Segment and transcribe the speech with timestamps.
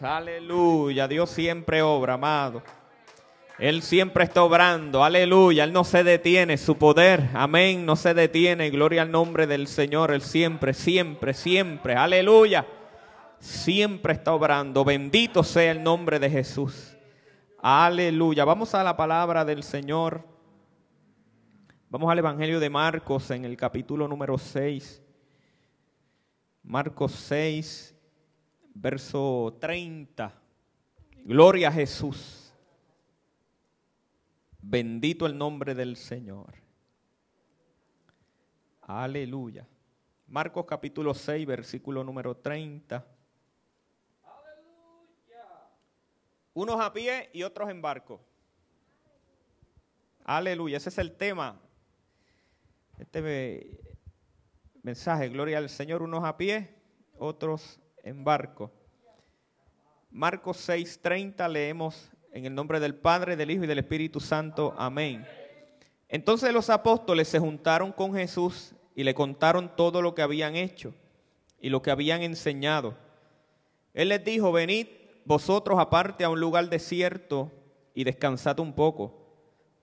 [0.00, 1.08] Aleluya.
[1.08, 2.62] Dios siempre obra, amado.
[3.58, 5.04] Él siempre está obrando.
[5.04, 5.64] Aleluya.
[5.64, 6.56] Él no se detiene.
[6.56, 7.30] Su poder.
[7.34, 7.86] Amén.
[7.86, 8.70] No se detiene.
[8.70, 10.12] Gloria al nombre del Señor.
[10.12, 11.94] Él siempre, siempre, siempre.
[11.94, 12.66] Aleluya.
[13.38, 14.84] Siempre está obrando.
[14.84, 16.96] Bendito sea el nombre de Jesús.
[17.60, 18.44] Aleluya.
[18.44, 20.24] Vamos a la palabra del Señor.
[21.88, 25.02] Vamos al Evangelio de Marcos en el capítulo número 6.
[26.62, 27.91] Marcos 6,
[28.74, 30.32] verso 30.
[31.24, 32.52] Gloria a Jesús.
[34.60, 36.54] Bendito el nombre del Señor.
[38.82, 39.66] Aleluya.
[40.28, 43.06] Marcos capítulo 6, versículo número 30.
[46.54, 48.20] Unos a pie y otros en barco.
[50.24, 50.76] Aleluya.
[50.76, 51.58] Ese es el tema.
[52.98, 53.80] Este
[54.82, 56.74] mensaje, gloria al Señor, unos a pie,
[57.18, 58.70] otros en barco.
[60.10, 64.74] Marcos 6:30 leemos en el nombre del Padre, del Hijo y del Espíritu Santo.
[64.76, 65.26] Amén.
[66.08, 70.94] Entonces los apóstoles se juntaron con Jesús y le contaron todo lo que habían hecho
[71.60, 72.94] y lo que habían enseñado.
[73.94, 74.86] Él les dijo, venid
[75.24, 77.50] vosotros aparte a un lugar desierto
[77.94, 79.14] y descansad un poco,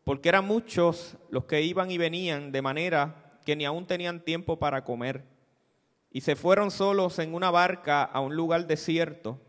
[0.03, 4.59] porque eran muchos los que iban y venían de manera que ni aún tenían tiempo
[4.59, 5.23] para comer.
[6.11, 9.39] Y se fueron solos en una barca a un lugar desierto,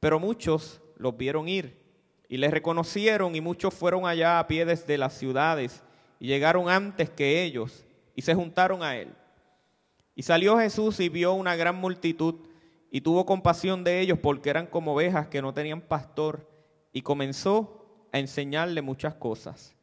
[0.00, 1.80] pero muchos los vieron ir
[2.28, 5.82] y les reconocieron y muchos fueron allá a pie desde las ciudades
[6.20, 7.84] y llegaron antes que ellos
[8.14, 9.12] y se juntaron a él.
[10.14, 12.36] Y salió Jesús y vio una gran multitud
[12.90, 16.48] y tuvo compasión de ellos porque eran como ovejas que no tenían pastor
[16.92, 19.74] y comenzó a enseñarle muchas cosas.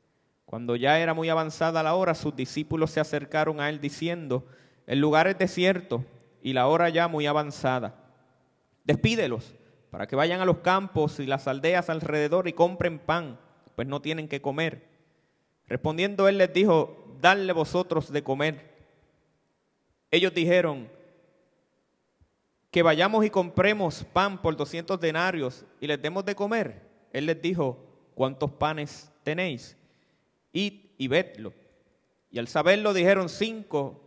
[0.45, 4.45] Cuando ya era muy avanzada la hora, sus discípulos se acercaron a él diciendo,
[4.87, 6.03] el lugar es desierto
[6.41, 7.93] y la hora ya muy avanzada.
[8.85, 9.53] Despídelos
[9.91, 13.39] para que vayan a los campos y las aldeas alrededor y compren pan,
[13.75, 14.87] pues no tienen que comer.
[15.67, 18.75] Respondiendo él les dijo, dadle vosotros de comer.
[20.09, 20.89] Ellos dijeron,
[22.71, 26.81] que vayamos y compremos pan por 200 denarios y les demos de comer.
[27.11, 27.77] Él les dijo,
[28.13, 29.75] ¿cuántos panes tenéis?
[30.53, 31.53] Id y vedlo.
[32.29, 34.06] Y al saberlo dijeron cinco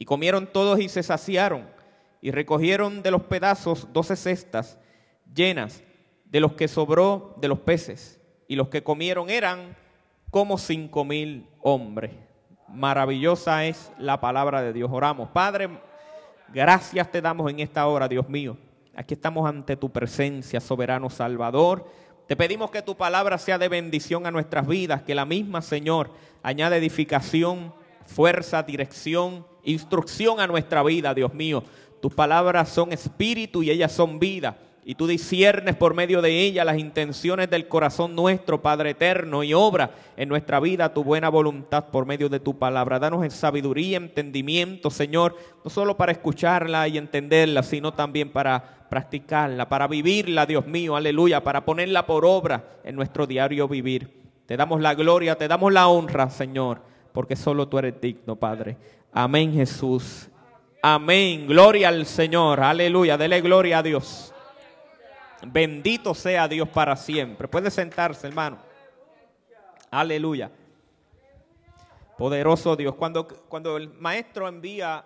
[0.00, 1.68] Y comieron todos y se saciaron,
[2.22, 4.78] y recogieron de los pedazos doce cestas
[5.34, 5.82] llenas
[6.24, 8.18] de los que sobró de los peces,
[8.48, 9.76] y los que comieron eran
[10.30, 12.12] como cinco mil hombres.
[12.66, 14.88] Maravillosa es la palabra de Dios.
[14.90, 15.68] Oramos, Padre.
[16.48, 18.56] Gracias te damos en esta hora, Dios mío.
[18.96, 21.86] Aquí estamos ante tu presencia, soberano Salvador.
[22.26, 26.10] Te pedimos que tu palabra sea de bendición a nuestras vidas, que la misma, Señor,
[26.42, 27.74] añade edificación,
[28.10, 31.62] fuerza, dirección, instrucción a nuestra vida, Dios mío.
[32.00, 34.58] Tus palabras son espíritu y ellas son vida
[34.90, 39.52] y tú disiernes por medio de ella las intenciones del corazón nuestro, Padre eterno, y
[39.52, 42.98] obra en nuestra vida tu buena voluntad por medio de tu palabra.
[42.98, 49.68] Danos en sabiduría, entendimiento, Señor, no solo para escucharla y entenderla, sino también para practicarla,
[49.68, 54.18] para vivirla, Dios mío, aleluya, para ponerla por obra en nuestro diario vivir.
[54.46, 56.82] Te damos la gloria, te damos la honra, Señor,
[57.12, 58.76] porque solo tú eres digno, Padre.
[59.12, 60.28] Amén, Jesús.
[60.82, 61.46] Amén.
[61.46, 62.60] Gloria al Señor.
[62.60, 63.16] Aleluya.
[63.18, 64.32] Dele gloria a Dios.
[65.42, 67.48] Bendito sea Dios para siempre.
[67.48, 68.58] Puede sentarse, hermano.
[69.90, 70.50] Aleluya.
[72.16, 72.94] Poderoso Dios.
[72.94, 75.04] Cuando, cuando el maestro envía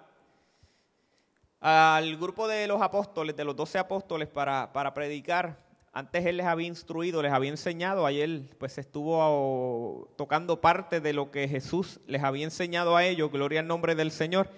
[1.60, 5.63] al grupo de los apóstoles, de los doce apóstoles, para, para predicar,
[5.96, 11.30] antes él les había instruido, les había enseñado, ayer pues estuvo tocando parte de lo
[11.30, 14.50] que Jesús les había enseñado a ellos, gloria al nombre del Señor.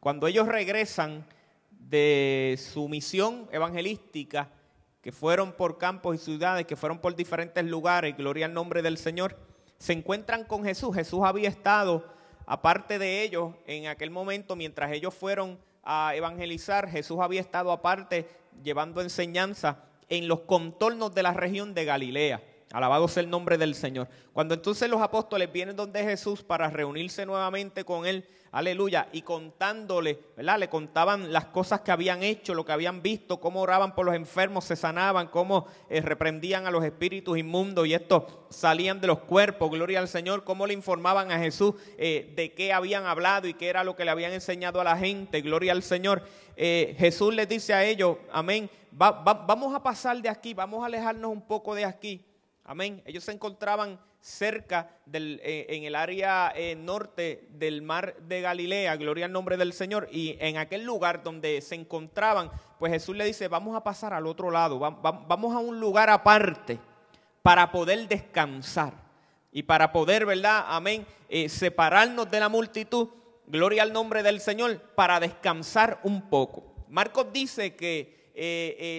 [0.00, 1.26] Cuando ellos regresan
[1.70, 4.50] de su misión evangelística,
[5.00, 8.98] que fueron por campos y ciudades, que fueron por diferentes lugares, gloria al nombre del
[8.98, 9.38] Señor,
[9.78, 10.94] se encuentran con Jesús.
[10.94, 12.04] Jesús había estado,
[12.44, 18.28] aparte de ellos, en aquel momento, mientras ellos fueron a evangelizar, Jesús había estado aparte
[18.62, 19.78] llevando enseñanza
[20.08, 22.42] en los contornos de la región de Galilea.
[22.74, 24.08] Alabado sea el nombre del Señor.
[24.32, 30.18] Cuando entonces los apóstoles vienen donde Jesús para reunirse nuevamente con él, aleluya, y contándole,
[30.36, 30.58] ¿verdad?
[30.58, 34.16] Le contaban las cosas que habían hecho, lo que habían visto, cómo oraban por los
[34.16, 39.20] enfermos, se sanaban, cómo eh, reprendían a los espíritus inmundos y estos salían de los
[39.20, 43.54] cuerpos, gloria al Señor, cómo le informaban a Jesús eh, de qué habían hablado y
[43.54, 46.24] qué era lo que le habían enseñado a la gente, gloria al Señor.
[46.56, 51.30] Eh, Jesús les dice a ellos, amén, vamos a pasar de aquí, vamos a alejarnos
[51.30, 52.33] un poco de aquí
[52.66, 53.02] Amén.
[53.04, 58.96] Ellos se encontraban cerca del, eh, en el área eh, norte del mar de Galilea,
[58.96, 63.26] gloria al nombre del Señor, y en aquel lugar donde se encontraban, pues Jesús le
[63.26, 66.78] dice, vamos a pasar al otro lado, vamos a un lugar aparte
[67.42, 68.94] para poder descansar
[69.52, 70.64] y para poder, ¿verdad?
[70.68, 73.10] Amén, eh, separarnos de la multitud,
[73.46, 76.86] gloria al nombre del Señor, para descansar un poco.
[76.88, 78.24] Marcos dice que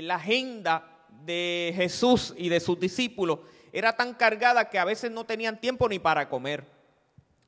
[0.03, 3.39] la agenda de Jesús y de sus discípulos
[3.75, 6.63] era tan cargada que a veces no tenían tiempo ni para comer.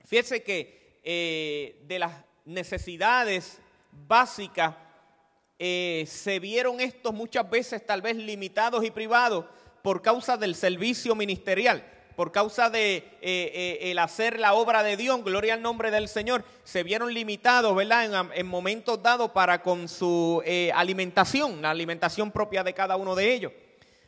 [0.04, 2.12] Fíjese que eh, de las
[2.44, 3.60] necesidades
[3.94, 4.76] básicas
[5.58, 9.46] eh, se vieron estos muchas veces tal vez limitados y privados
[9.82, 11.82] por causa del servicio ministerial,
[12.18, 16.44] por causa de eh, el hacer la obra de Dios, gloria al nombre del Señor,
[16.66, 18.04] se vieron limitados, ¿verdad?
[18.04, 20.44] En, en momentos dados para con su
[20.74, 23.54] alimentación, la alimentación propia de cada uno de ellos.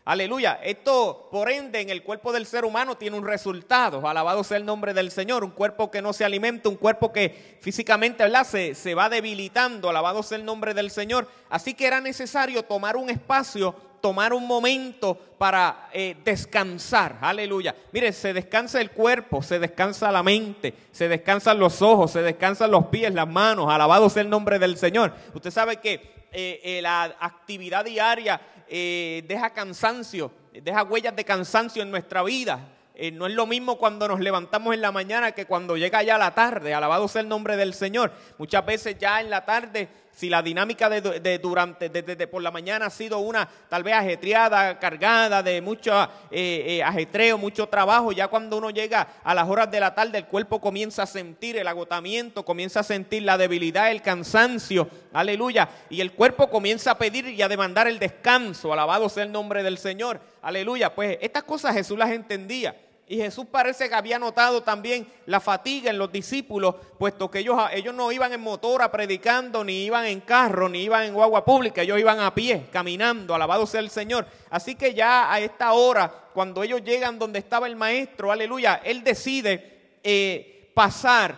[0.09, 0.59] Aleluya.
[0.63, 4.07] Esto, por ende, en el cuerpo del ser humano tiene un resultado.
[4.07, 5.43] Alabado sea el nombre del Señor.
[5.43, 8.43] Un cuerpo que no se alimenta, un cuerpo que físicamente ¿verdad?
[8.43, 9.87] Se, se va debilitando.
[9.87, 11.27] Alabado sea el nombre del Señor.
[11.47, 17.19] Así que era necesario tomar un espacio, tomar un momento para eh, descansar.
[17.21, 17.75] Aleluya.
[17.91, 22.71] Mire, se descansa el cuerpo, se descansa la mente, se descansan los ojos, se descansan
[22.71, 23.71] los pies, las manos.
[23.71, 25.13] Alabado sea el nombre del Señor.
[25.35, 31.81] Usted sabe que eh, eh, la actividad diaria eh, deja cansancio, deja huellas de cansancio
[31.81, 32.59] en nuestra vida.
[33.01, 36.17] Eh, no es lo mismo cuando nos levantamos en la mañana que cuando llega ya
[36.17, 36.73] la tarde.
[36.73, 38.11] Alabado sea el nombre del Señor.
[38.37, 39.87] Muchas veces ya en la tarde
[40.19, 44.77] si la dinámica de, durante, de, por la mañana ha sido una tal vez ajetreada,
[44.77, 45.93] cargada de mucho
[46.29, 50.17] eh, eh, ajetreo, mucho trabajo, ya cuando uno llega a las horas de la tarde
[50.17, 55.69] el cuerpo comienza a sentir el agotamiento, comienza a sentir la debilidad, el cansancio, aleluya,
[55.89, 59.63] y el cuerpo comienza a pedir y a demandar el descanso, alabado sea el nombre
[59.63, 62.75] del Señor, aleluya, pues estas cosas Jesús las entendía.
[63.11, 67.59] Y Jesús parece que había notado también la fatiga en los discípulos, puesto que ellos,
[67.73, 71.81] ellos no iban en motora predicando, ni iban en carro, ni iban en guagua pública,
[71.81, 74.27] ellos iban a pie, caminando, alabado sea el Señor.
[74.51, 79.03] Así que ya a esta hora, cuando ellos llegan donde estaba el maestro, aleluya, él
[79.03, 81.35] decide eh, pasar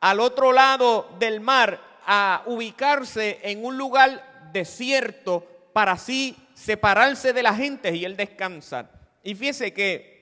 [0.00, 7.42] al otro lado del mar a ubicarse en un lugar desierto para así separarse de
[7.42, 8.90] la gente y él descansar.
[9.22, 10.15] Y fíjese que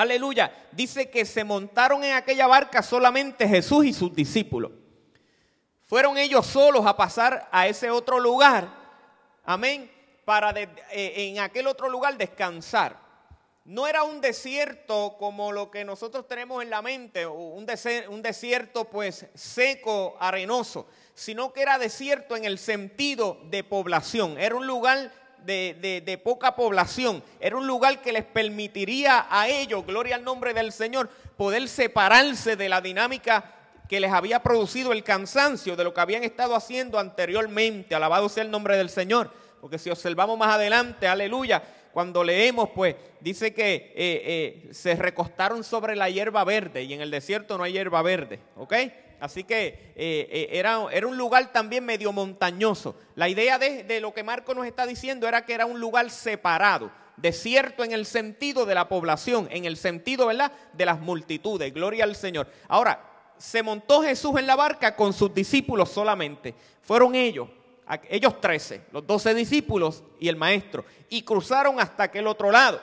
[0.00, 4.72] aleluya, dice que se montaron en aquella barca solamente Jesús y sus discípulos.
[5.84, 8.68] Fueron ellos solos a pasar a ese otro lugar,
[9.44, 9.90] amén,
[10.24, 13.08] para eh, en aquel otro lugar descansar.
[13.64, 18.22] No era un desierto como lo que nosotros tenemos en la mente, un desierto, un
[18.22, 24.38] desierto pues seco, arenoso, sino que era desierto en el sentido de población.
[24.38, 25.12] Era un lugar
[25.48, 27.22] de, poca población.
[27.40, 32.56] Era un lugar que les permitiría a ellos, gloria al nombre del Señor, poder separarse
[32.56, 33.54] de la dinámica
[33.88, 37.94] que les había producido el cansancio de lo que habían estado haciendo anteriormente.
[37.94, 39.30] Alabado sea el nombre del Señor.
[39.60, 41.62] Porque si observamos más adelante, aleluya,
[41.92, 47.00] cuando leemos, pues dice que eh, eh, se recostaron sobre la hierba verde y en
[47.00, 48.74] el desierto no hay hierba verde, ¿ok?
[49.20, 52.94] Así que eh, eh, era, era, un lugar también medio montañoso.
[53.16, 56.90] La idea de, lo que Marco nos está diciendo era que era un lugar separado,
[57.16, 61.74] desierto en el sentido de la población, en el sentido, ¿verdad?, de las multitudes.
[61.74, 62.46] Gloria al Señor.
[62.68, 63.04] Ahora,
[63.38, 66.54] se montó Jesús en la barca con sus discípulos solamente.
[66.82, 67.48] Fueron ellos,
[68.08, 72.80] ellos trece, los doce discípulos y el maestro, y cruzaron hasta aquel otro lado.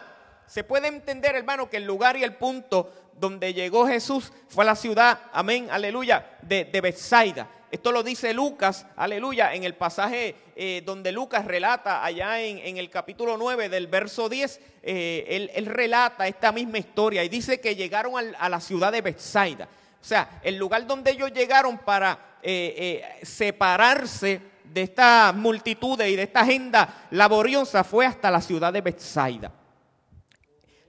[0.47, 4.75] Se puede entender, hermano, que el lugar y el punto donde llegó Jesús fue la
[4.75, 7.47] ciudad, amén, aleluya, de, de Bethsaida.
[7.75, 12.89] Esto lo dice Lucas, aleluya, en el pasaje eh, donde Lucas relata allá en, el
[12.89, 18.13] capítulo 9 del verso 10, eh, él, relata esta misma historia y dice que llegaron
[18.39, 19.67] a la ciudad de Bethsaida.
[19.99, 26.23] O sea, el lugar donde ellos llegaron para eh, separarse de esta multitud y de
[26.23, 29.51] esta agenda laboriosa fue hasta la ciudad de Bethsaida.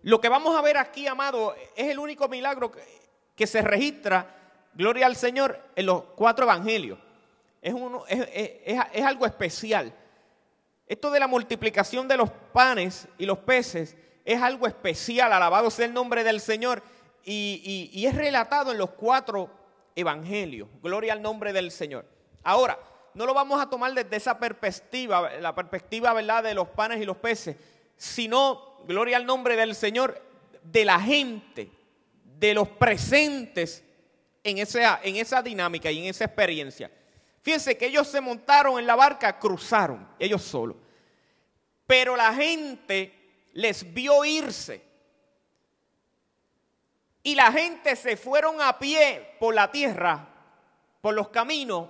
[0.07, 2.71] Lo que vamos a ver aquí, amado, es el único milagro
[3.35, 4.37] que, se registra,
[4.73, 6.97] gloria al Señor, en los cuatro evangelios.
[7.61, 9.93] Es, algo especial.
[10.87, 15.87] Esto de la multiplicación de los panes y los peces es algo especial, alabado sea
[15.87, 16.85] el nombre del Señor,
[17.25, 19.51] y, y es relatado en los cuatro
[19.97, 20.69] evangelios.
[20.85, 22.07] Gloria al nombre del Señor.
[22.45, 22.79] Ahora,
[23.15, 27.05] no lo vamos a tomar desde esa perspectiva, la perspectiva, ¿verdad?, de los panes y
[27.05, 27.57] los peces,
[27.97, 30.23] sino, gloria al nombre del Señor,
[30.63, 31.71] de la gente,
[32.39, 33.85] de los presentes
[34.45, 36.91] en esa, en esa dinámica y en esa experiencia.
[37.43, 40.77] Fíjense que ellos se montaron en la barca, cruzaron, ellos solos.
[41.87, 43.13] Pero la gente
[43.53, 44.83] les vio irse.
[47.23, 50.29] Y la gente se fueron a pie por la tierra,
[51.01, 51.89] por los caminos.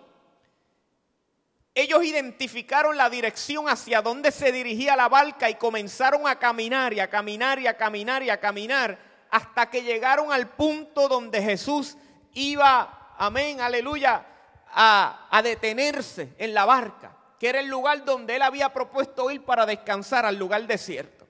[1.79, 7.01] Ellos identificaron la dirección hacia donde se dirigía la barca y comenzaron a caminar y
[7.01, 8.99] a caminar y a caminar y a caminar
[9.31, 11.99] hasta que llegaron al punto donde Jesús
[12.33, 14.25] iba, amén, aleluya,
[14.73, 19.67] a, detenerse en la barca, que era el lugar donde él había propuesto ir para
[19.67, 21.27] descansar, al lugar desierto.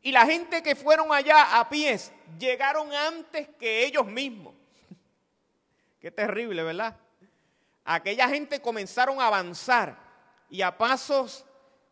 [0.00, 4.54] Y la gente que fueron allá a pies llegaron antes que ellos mismos.
[6.00, 6.96] Qué terrible, ¿verdad?
[7.84, 9.98] Aquella gente comenzaron a avanzar
[10.48, 11.44] y a pasos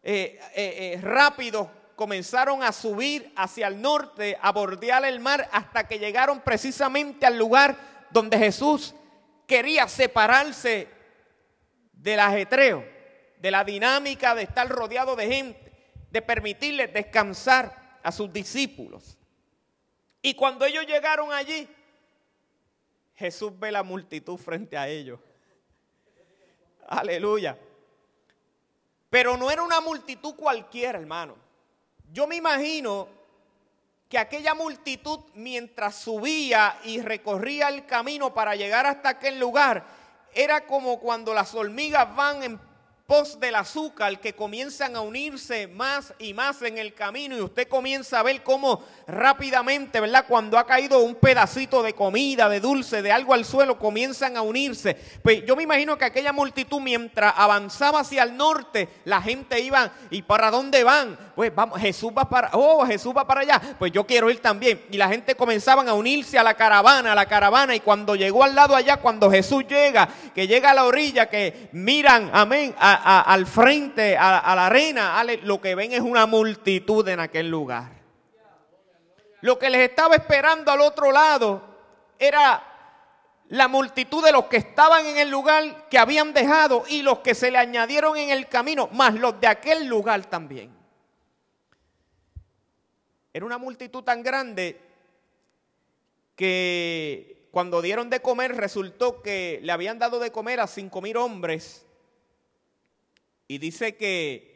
[0.02, 5.86] eh, eh, eh, rápidos comenzaron a subir hacia el norte, a bordear el mar, hasta
[5.86, 7.76] que llegaron precisamente al lugar
[8.10, 8.94] donde Jesús
[9.46, 10.88] quería separarse
[11.92, 12.84] del ajetreo,
[13.38, 15.72] de la dinámica de estar rodeado de gente,
[16.10, 19.18] de permitirles descansar a sus discípulos.
[20.22, 21.68] Y cuando ellos llegaron allí,
[23.14, 25.20] Jesús ve la multitud frente a ellos.
[26.92, 27.56] Aleluya.
[29.08, 31.36] Pero no era una multitud cualquiera, hermano.
[32.12, 33.08] Yo me imagino
[34.10, 39.86] que aquella multitud mientras subía y recorría el camino para llegar hasta aquel lugar,
[40.34, 42.60] era como cuando las hormigas van en
[43.12, 48.18] del azúcar que comienzan a unirse más y más en el camino y usted comienza
[48.18, 50.24] a ver cómo rápidamente, ¿verdad?
[50.26, 54.40] Cuando ha caído un pedacito de comida, de dulce, de algo al suelo, comienzan a
[54.40, 54.96] unirse.
[55.22, 59.92] Pues yo me imagino que aquella multitud mientras avanzaba hacia el norte, la gente iba,
[60.08, 61.18] ¿y para dónde van?
[61.36, 64.86] Pues vamos, Jesús va para, oh, Jesús va para allá, pues yo quiero ir también.
[64.90, 68.42] Y la gente comenzaban a unirse a la caravana, a la caravana, y cuando llegó
[68.42, 73.01] al lado allá, cuando Jesús llega, que llega a la orilla, que miran, amén, a,
[73.04, 77.90] al frente, a, la arena, lo que ven es una multitud en aquel lugar.
[79.40, 81.62] Lo que les estaba esperando al otro lado
[82.18, 82.62] era
[83.48, 87.34] la multitud de los que estaban en el lugar que habían dejado y los que
[87.34, 90.74] se le añadieron en el camino, más los de aquel lugar también.
[93.34, 94.80] Era una multitud tan grande
[96.36, 101.16] que cuando dieron de comer resultó que le habían dado de comer a cinco mil
[101.16, 101.84] hombres
[103.48, 104.52] y dice que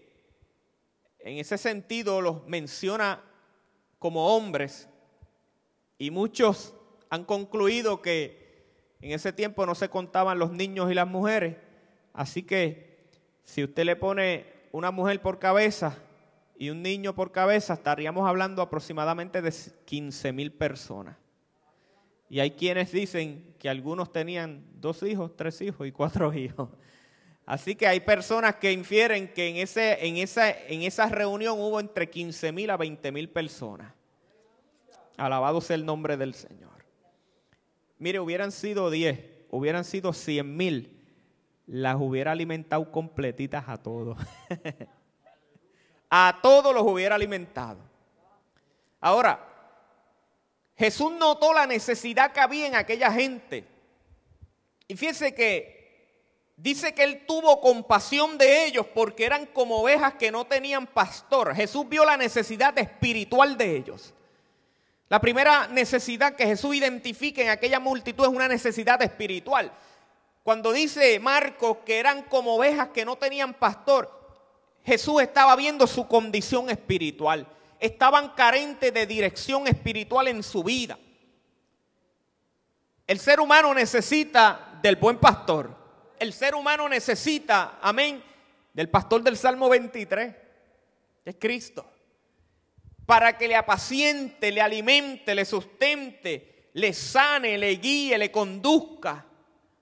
[1.21, 3.23] en ese sentido los menciona
[3.99, 4.89] como hombres
[5.99, 6.75] y muchos
[7.11, 8.47] han concluido que
[9.01, 11.57] en ese tiempo no se contaban los niños y las mujeres.
[12.13, 13.11] Así que
[13.43, 15.97] si usted le pone una mujer por cabeza
[16.59, 19.53] y un niño por cabeza, estaríamos hablando aproximadamente de
[19.85, 21.17] 15 mil personas.
[22.29, 26.71] Y hay quienes dicen que algunos tenían dos hijos, tres hijos y cuatro hijos.
[27.47, 32.11] Así que hay personas que infieren que en, ese, en, esa, en reunión hubo entre
[32.11, 33.93] 15 mil a 20 mil personas.
[35.17, 36.85] Alabado sea el nombre del Señor.
[37.99, 41.01] Mire, hubieran sido 10, hubieran sido 100 mil,
[41.69, 44.19] las hubiera alimentado completitas a todos.
[46.11, 47.79] a todos los hubiera alimentado.
[49.01, 49.47] Ahora,
[50.77, 53.65] Jesús notó la necesidad que había en aquella gente.
[54.89, 55.76] Y fíjese que
[56.57, 61.55] Dice que él tuvo compasión de ellos porque eran como ovejas que no tenían pastor.
[61.55, 64.15] Jesús vio la necesidad espiritual de ellos.
[65.09, 69.71] La primera necesidad que Jesús identifica en aquella multitud es una necesidad espiritual.
[70.43, 74.11] Cuando dice Marcos que eran como ovejas que no tenían pastor,
[74.83, 77.47] Jesús estaba viendo su condición espiritual.
[77.79, 80.99] Estaban carentes de dirección espiritual en su vida.
[83.07, 85.86] El ser humano necesita del buen pastor
[86.19, 88.23] el ser humano necesita, amén,
[88.73, 90.35] del pastor del Salmo 23,
[91.25, 91.91] que es Cristo,
[93.07, 99.25] para que le apaciente, le alimente, le sustente, le sane, le guíe, le conduzca.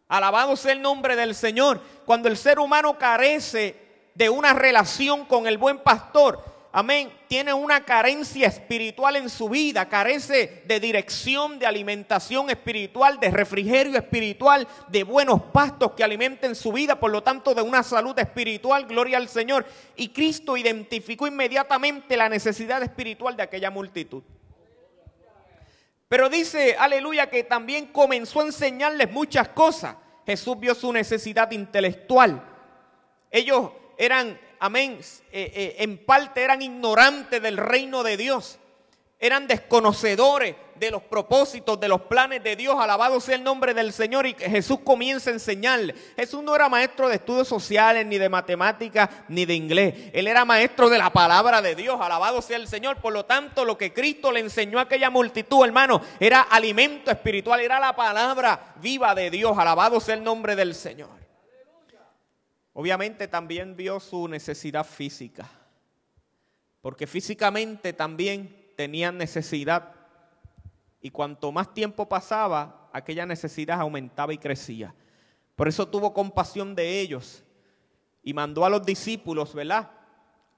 [0.08, 1.80] Alabado sea el nombre del Señor.
[2.06, 3.76] Cuando el ser humano carece
[4.14, 9.88] de una relación con el buen pastor, amén, tiene una carencia espiritual en su vida,
[9.88, 16.72] carece de dirección, de alimentación espiritual, de refrigerio espiritual, de buenos pastos que alimenten su
[16.72, 19.64] vida, por lo tanto de una salud espiritual, gloria al Señor.
[19.94, 24.24] Y Cristo identificó inmediatamente la necesidad espiritual de aquella multitud.
[26.08, 29.94] Pero dice, aleluya, que también comenzó a enseñarles muchas cosas.
[30.26, 32.42] Jesús vio su necesidad intelectual.
[33.30, 34.98] Ellos eran amén,
[35.30, 38.58] eh, eh, en parte eran ignorantes del reino de Dios.
[39.20, 42.76] Eran desconocedores de los propósitos, de los planes de Dios.
[42.78, 44.26] Alabado sea el nombre del Señor.
[44.26, 45.94] Y Jesús comienza a enseñarle.
[46.16, 49.94] Jesús no era maestro de estudios sociales, ni de matemáticas, ni de inglés.
[50.14, 52.00] Él era maestro de la palabra de Dios.
[52.00, 52.96] Alabado sea el Señor.
[52.96, 57.60] Por lo tanto, lo que Cristo le enseñó a aquella multitud, hermano, era alimento espiritual.
[57.60, 59.56] Era la palabra viva de Dios.
[59.58, 61.23] Alabado sea el nombre del Señor.
[62.74, 65.48] Obviamente también vio su necesidad física,
[66.82, 69.94] porque físicamente también tenían necesidad
[71.00, 74.94] y cuanto más tiempo pasaba, aquella necesidad aumentaba y crecía.
[75.54, 77.44] Por eso tuvo compasión de ellos
[78.22, 79.90] y mandó a los discípulos, ¿verdad?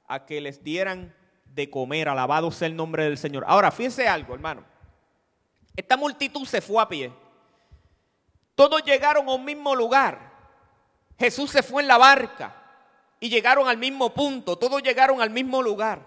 [0.06, 3.44] A que les dieran de comer, alabado sea el nombre del Señor.
[3.46, 4.64] Ahora, fíjense algo, hermano.
[5.74, 7.12] Esta multitud se fue a pie.
[8.54, 10.25] Todos llegaron a un mismo lugar.
[11.18, 12.54] Jesús se fue en la barca
[13.18, 16.00] y llegaron al mismo punto, todos llegaron al mismo lugar.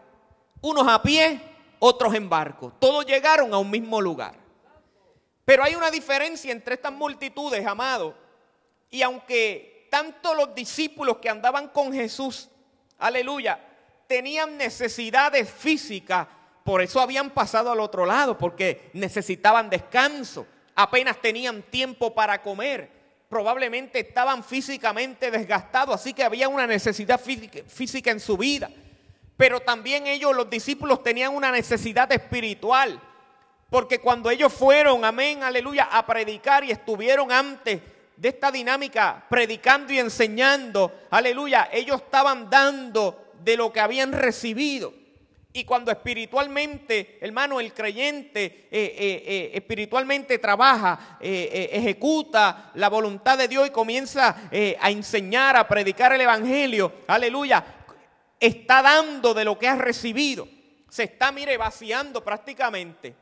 [0.61, 1.41] Unos a pie,
[1.79, 2.73] otros en barco.
[2.79, 4.35] Todos llegaron a un mismo lugar.
[5.45, 8.13] Pero hay una diferencia entre estas multitudes, amados.
[8.91, 12.49] Y aunque tanto los discípulos que andaban con Jesús,
[12.99, 13.59] aleluya,
[14.05, 16.27] tenían necesidades físicas,
[16.63, 22.98] por eso habían pasado al otro lado, porque necesitaban descanso, apenas tenían tiempo para comer
[23.29, 28.69] probablemente estaban físicamente desgastados, así que había una necesidad física en su vida.
[29.38, 33.00] Pero también ellos, los discípulos, tenían una necesidad espiritual.
[33.69, 37.79] Porque cuando ellos fueron, amén, aleluya, a predicar y estuvieron antes
[38.17, 44.91] de esta dinámica, predicando y enseñando, aleluya, ellos estaban dando de lo que habían recibido.
[45.59, 53.49] Y cuando espiritualmente, hermano, el creyente eh, eh, eh, espiritualmente trabaja, ejecuta la voluntad de
[53.49, 54.49] Dios y comienza
[54.79, 57.61] a enseñar, a predicar el Evangelio, aleluya,
[58.39, 60.47] está dando de lo que ha recibido.
[60.87, 63.13] Se está, mire, vaciando prácticamente.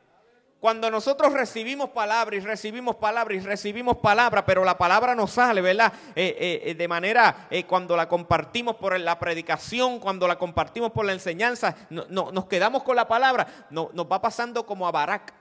[0.60, 5.62] Cuando nosotros recibimos palabra y recibimos palabra y recibimos palabra, pero la palabra no sale,
[5.62, 5.94] ¿verdad?
[6.16, 11.06] Eh, eh, eh, de manera, cuando la compartimos por la predicación, cuando la compartimos por
[11.06, 15.32] la enseñanza, no, nos quedamos con la palabra, no, nos va pasando como a Barak.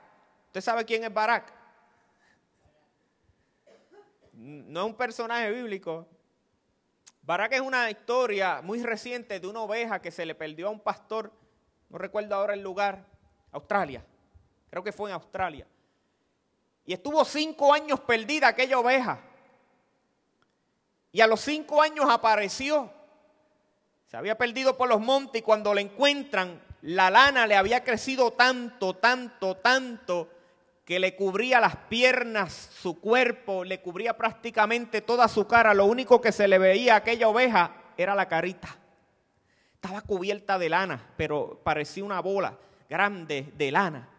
[0.49, 1.51] ¿Usted sabe quién es Barak?
[4.35, 6.07] No es un personaje bíblico.
[7.23, 10.81] Barak es una historia muy reciente de una oveja que se le perdió a un
[10.81, 11.33] pastor,
[11.89, 13.07] no recuerdo ahora el lugar,
[13.51, 14.05] Australia
[14.77, 15.67] creo que fue en Australia.
[16.85, 19.21] Y estuvo cinco años perdida aquella oveja.
[21.13, 22.93] Y a los cinco años apareció.
[24.05, 28.35] Se había perdido por los montes y cuando la encuentran, la lana le había crecido
[28.35, 30.29] tanto, tanto, tanto,
[30.85, 35.73] que le cubría las piernas, su cuerpo, le cubría prácticamente toda su cara.
[35.73, 38.77] Lo único que se le veía a aquella oveja era la carita.
[39.73, 42.59] Estaba cubierta de lana, pero parecía una bola
[42.91, 44.11] grande de lana.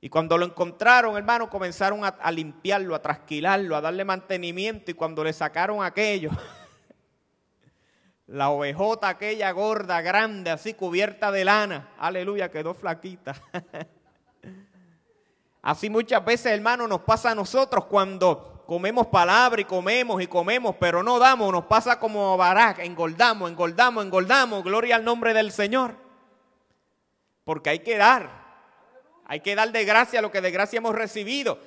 [0.00, 4.90] Y cuando lo encontraron, hermano, comenzaron a, limpiarlo, a trasquilarlo, a darle mantenimiento.
[4.92, 6.30] Y cuando le sacaron aquello,
[8.26, 13.34] la ovejota aquella gorda, grande, así cubierta de lana, aleluya, quedó flaquita.
[15.62, 20.76] así muchas veces, hermano, nos pasa a nosotros cuando comemos palabra y comemos y comemos,
[20.78, 25.96] pero no damos, nos pasa como Barak, engordamos, engordamos, engordamos, gloria al nombre del Señor.
[27.42, 28.37] Porque hay que dar.
[29.28, 31.58] Hay que dar de gracia lo que de gracia hemos recibido.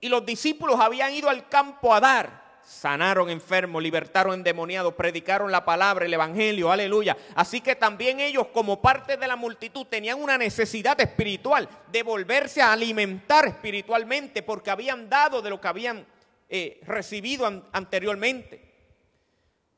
[0.00, 2.40] Y los discípulos habían ido al campo a dar.
[2.64, 7.16] Sanaron enfermos, libertaron endemoniados, predicaron la palabra, el evangelio, aleluya.
[7.34, 12.62] Así que también ellos, como parte de la multitud, tenían una necesidad espiritual de volverse
[12.62, 16.06] a alimentar espiritualmente porque habían dado de lo que habían
[16.48, 18.70] eh, recibido anteriormente.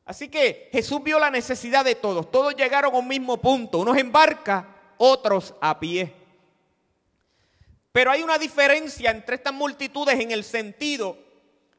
[0.05, 2.31] Así que Jesús vio la necesidad de todos.
[2.31, 4.69] Todos llegaron a un mismo punto, unos en barca,
[4.99, 6.22] otros a pie.
[7.93, 11.19] Pero hay una diferencia entre estas multitudes en el sentido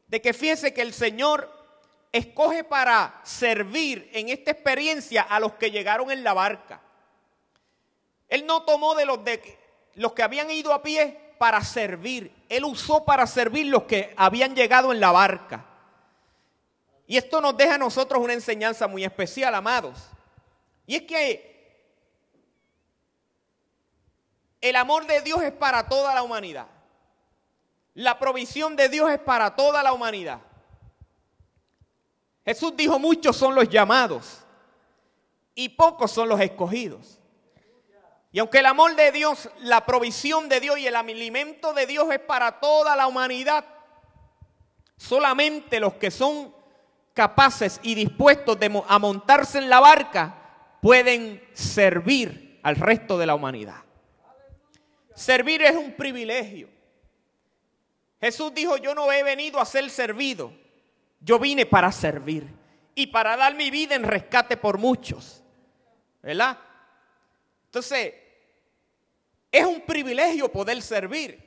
[0.08, 1.52] de que fíjense que el Señor
[2.12, 6.80] escoge para servir en esta experiencia a los que llegaron en la barca.
[8.30, 9.58] Él no tomó de los, de
[9.96, 12.32] los que habían ido a pie para servir.
[12.48, 15.66] Él usó para servir los que habían llegado en la barca.
[17.08, 19.98] Y esto nos deja a nosotros una enseñanza muy especial, amados.
[20.86, 21.53] Y es que
[24.64, 26.68] el amor de Dios es para toda la humanidad.
[27.96, 30.40] La provisión de Dios es para toda la humanidad.
[32.46, 34.40] Jesús dijo, muchos son los llamados
[35.54, 37.20] y pocos son los escogidos.
[38.32, 42.10] Y aunque el amor de Dios, la provisión de Dios y el alimento de Dios
[42.10, 43.66] es para toda la humanidad,
[44.96, 46.56] solamente los que son
[47.14, 53.36] capaces y dispuestos de, a montarse en la barca pueden servir al resto de la
[53.36, 53.84] humanidad.
[55.16, 56.70] Servir es un privilegio.
[58.20, 60.54] Jesús dijo, yo no he venido a ser servido,
[61.20, 62.48] yo vine para servir
[62.96, 65.44] y para dar mi vida en rescate por muchos.
[66.22, 66.58] ¿Verdad?
[67.66, 68.14] Entonces,
[69.52, 71.38] es un privilegio poder servir.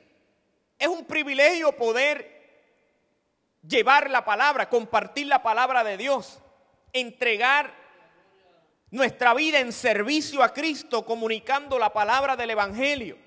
[0.77, 2.37] Es un privilegio poder
[3.67, 6.39] llevar la palabra, compartir la palabra de Dios,
[6.93, 7.73] entregar
[8.91, 13.26] nuestra vida en servicio a Cristo, comunicando la palabra del Evangelio.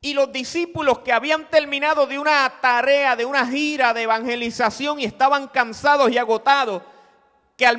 [0.00, 5.04] Y los discípulos que habían terminado de una tarea, de una gira de evangelización y
[5.04, 6.82] estaban cansados y agotados,
[7.56, 7.78] que al,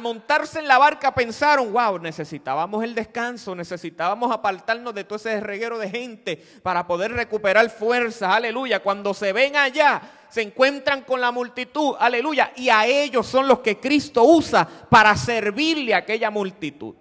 [0.00, 5.78] montarse en la barca pensaron, wow, necesitábamos el descanso, necesitábamos apartarnos de todo ese reguero
[5.78, 8.82] de gente para poder recuperar fuerzas, aleluya.
[8.82, 13.58] Cuando se ven allá, se encuentran con la multitud, aleluya, y a ellos son los
[13.58, 16.94] que Cristo usa para servirle a aquella multitud.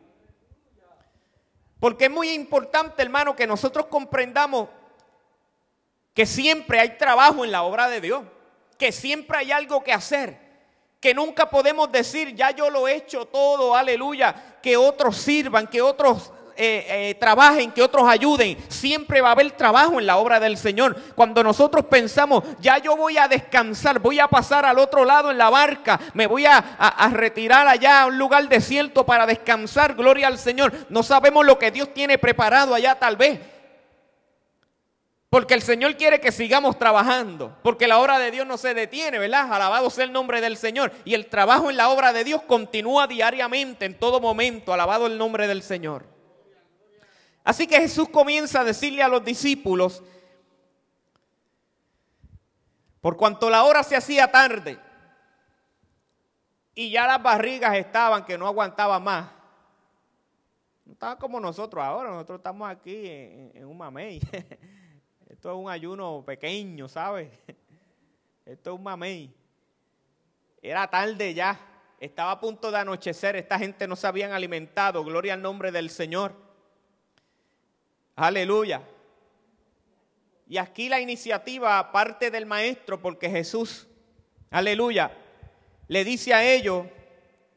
[1.86, 4.70] Porque es muy importante, hermano, que nosotros comprendamos
[6.16, 8.24] que siempre hay trabajo en la obra de Dios,
[8.80, 10.36] que siempre hay algo que hacer
[11.00, 15.80] que nunca podemos decir, ya yo lo he hecho todo, aleluya, que otros sirvan, que
[15.80, 18.58] otros eh, eh, trabajen, que otros ayuden.
[18.70, 20.96] Siempre va a haber trabajo en la obra del Señor.
[21.16, 25.38] Cuando nosotros pensamos, ya yo voy a descansar, voy a pasar al otro lado en
[25.38, 30.28] la barca, me voy a, a retirar allá a un lugar desierto para descansar, gloria
[30.28, 30.74] al Señor.
[30.90, 33.40] No sabemos lo que Dios tiene preparado allá tal vez.
[35.36, 37.58] Porque el Señor quiere que sigamos trabajando.
[37.62, 39.52] Porque la obra de Dios no se detiene, ¿verdad?
[39.52, 40.94] Alabado sea el nombre del Señor.
[41.04, 44.72] Y el trabajo en la obra de Dios continúa diariamente, en todo momento.
[44.72, 46.15] Alabado el nombre del Señor.
[47.46, 50.04] Así que Jesús comienza a decirle a los discípulos,
[53.00, 54.80] por cuanto la hora se hacía tarde
[56.74, 59.30] y ya las barrigas estaban que no aguantaban más.
[60.86, 64.20] No estaban como nosotros ahora, nosotros estamos aquí en, un mamey.
[65.30, 67.30] Esto es un ayuno pequeño, ¿sabes?
[68.46, 69.32] Esto es un mamey.
[70.64, 71.60] Era tarde ya.
[72.00, 73.36] Estaba a punto de anochecer.
[73.36, 75.04] Esta gente no se habían alimentado.
[75.04, 76.46] Gloria al nombre del Señor.
[78.16, 78.82] Aleluya.
[80.48, 83.88] Y aquí la iniciativa parte del maestro porque Jesús,
[84.52, 85.12] aleluya,
[85.88, 86.86] le dice a ellos,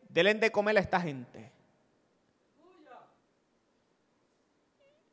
[0.09, 1.53] deben de comer a esta gente.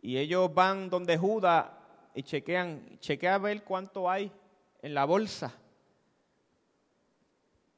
[0.01, 1.65] Y ellos van donde Judas
[2.13, 4.31] y chequean, chequea a ver cuánto hay
[4.81, 5.53] en la bolsa.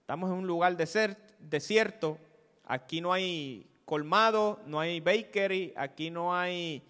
[0.01, 2.17] Estamos en un lugar desierto,
[2.65, 6.83] aquí no hay colmado, no hay bakery, aquí no hay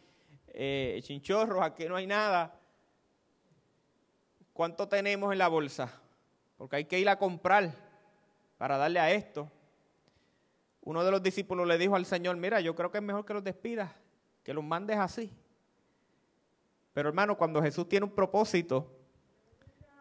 [0.59, 2.59] eh, chinchorros, aquí no hay nada.
[4.53, 6.01] ¿Cuánto tenemos en la bolsa?
[6.57, 7.75] Porque hay que ir a comprar
[8.57, 9.51] para darle a esto.
[10.81, 13.35] Uno de los discípulos le dijo al Señor, mira, yo creo que es mejor que
[13.35, 13.91] los despidas,
[14.41, 15.31] que los mandes así.
[16.91, 18.91] Pero hermano, cuando Jesús tiene un propósito,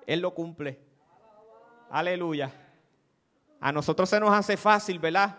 [0.06, 0.80] Él lo cumple.
[1.90, 2.50] Aleluya.
[3.60, 5.36] A nosotros se nos hace fácil, ¿verdad?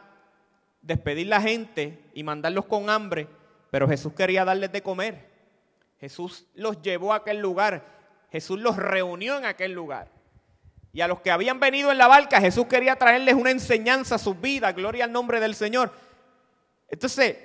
[0.80, 3.28] Despedir la gente y mandarlos con hambre,
[3.70, 5.30] pero Jesús quería darles de comer.
[6.00, 7.86] Jesús los llevó a aquel lugar.
[8.32, 10.10] Jesús los reunió en aquel lugar.
[10.94, 14.20] Y a los que habían venido en la barca, Jesús quería traerles una enseñanza a
[14.20, 14.76] sus vidas.
[14.76, 15.92] Gloria al nombre del Señor.
[16.90, 17.38] Entonces,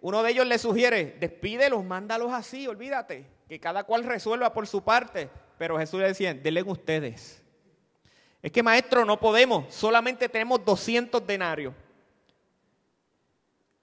[0.00, 4.82] uno de ellos le sugiere, despídelos, mándalos así, olvídate que cada cual resuelva por su
[4.82, 5.30] parte.
[5.56, 7.42] Pero Jesús le decía, denle ustedes.
[8.42, 11.74] Es que maestro, no podemos, solamente tenemos 200 denarios.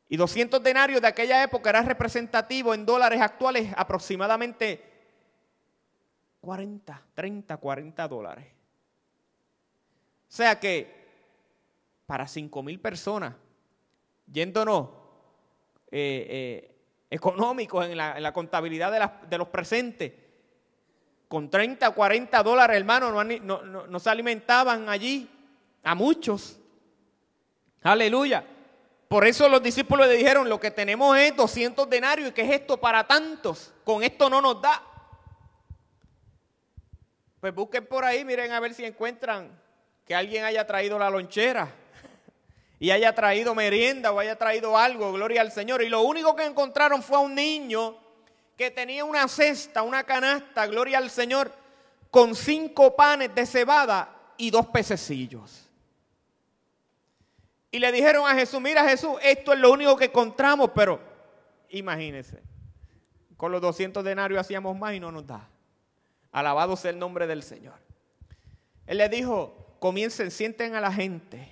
[0.08, 4.84] Y 200 denarios de aquella época era representativo en dólares actuales aproximadamente
[6.42, 8.46] 40, 30, 40 dólares.
[10.30, 11.06] O sea que
[12.06, 13.34] para 5 mil personas,
[14.32, 14.90] yéndonos
[15.92, 16.76] eh, eh,
[17.10, 18.92] económicos en la, contabilidad
[19.28, 20.14] de, los presentes.
[21.28, 25.28] Con 30 o 40 dólares, hermano, no, no, se alimentaban allí
[25.84, 26.60] a muchos.
[27.82, 28.46] Aleluya.
[29.08, 32.52] Por eso los discípulos le dijeron, lo que tenemos es 200 denarios y que es
[32.52, 33.72] esto para tantos.
[33.84, 34.82] Con esto no nos da.
[37.40, 39.52] Pues busquen por ahí, miren a ver si encuentran
[40.06, 41.72] que alguien haya traído la lonchera
[42.80, 45.84] y haya traído merienda o haya traído algo, gloria al Señor.
[45.84, 48.00] Y lo único que encontraron fue a un niño
[48.58, 51.52] que tenía una cesta, una canasta, gloria al Señor,
[52.10, 55.65] con cinco panes de cebada y dos pececillos.
[57.76, 60.98] Y le dijeron a Jesús, mira Jesús, esto es lo único que encontramos, pero
[61.68, 62.42] imagínese,
[63.36, 65.50] con los 200 denarios hacíamos más y no nos da.
[66.32, 67.74] Alabado sea el nombre del Señor.
[68.88, 71.50] Él le dijo, comiencen, sienten a la gente,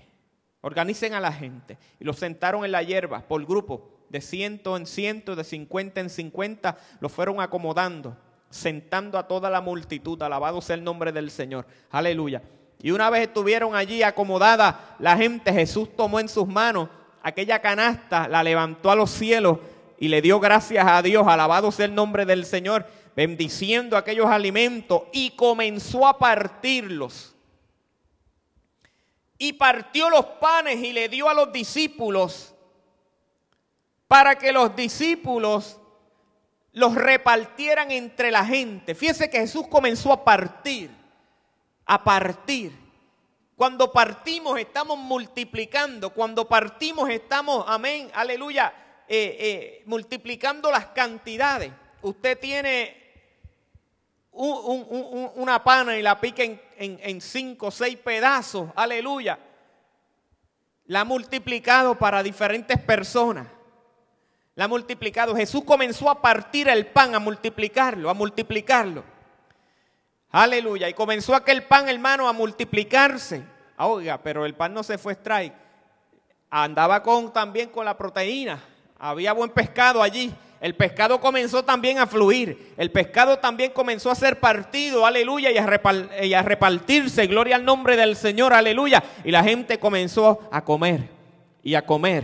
[0.62, 1.78] organicen a la gente.
[2.00, 6.10] Y los sentaron en la hierba por grupo, de ciento en ciento, de cincuenta en
[6.10, 8.16] cincuenta, los fueron acomodando,
[8.50, 10.22] sentando a toda la multitud.
[10.22, 11.68] Alabado sea el nombre del Señor.
[11.90, 12.42] Aleluya.
[12.84, 16.90] Y una vez estuvieron allí acomodada la gente, Jesús tomó en sus manos
[17.22, 19.60] aquella canasta, la levantó a los cielos
[19.98, 21.26] y le dio gracias a Dios.
[21.26, 27.34] Alabado sea el nombre del Señor bendiciendo aquellos alimentos y comenzó a partirlos.
[29.38, 32.54] Y partió los panes y le dio a los discípulos
[34.10, 35.80] para que los discípulos
[36.74, 38.94] los repartieran entre la gente.
[38.94, 40.90] Fíjese que Jesús comenzó a partir,
[41.86, 42.72] a partir.
[43.56, 48.74] Cuando partimos estamos multiplicando, cuando partimos estamos, amén, aleluya,
[49.08, 51.72] eh, eh, multiplicando las cantidades.
[52.02, 53.04] Usted tiene
[54.32, 59.38] una pana y la pica en, cinco o seis pedazos, aleluya,
[60.86, 63.48] la ha multiplicado para diferentes personas.
[64.56, 65.36] La ha multiplicado.
[65.36, 69.04] Jesús comenzó a partir el pan, a multiplicarlo, a multiplicarlo.
[70.34, 70.90] Aleluya.
[70.90, 73.44] Y comenzó aquel pan, hermano, a multiplicarse.
[73.78, 75.54] Ah, oiga, pero el pan no se fue strike.
[76.50, 78.60] Andaba con, también con la proteína.
[78.98, 80.34] Había buen pescado allí.
[80.60, 82.74] El pescado comenzó también a fluir.
[82.78, 85.58] El pescado también comenzó a ser partido, aleluya, y
[86.34, 87.28] a, repartirse.
[87.28, 89.04] Gloria al nombre del Señor, aleluya.
[89.24, 91.10] Y la gente comenzó a comer
[91.62, 92.24] y a comer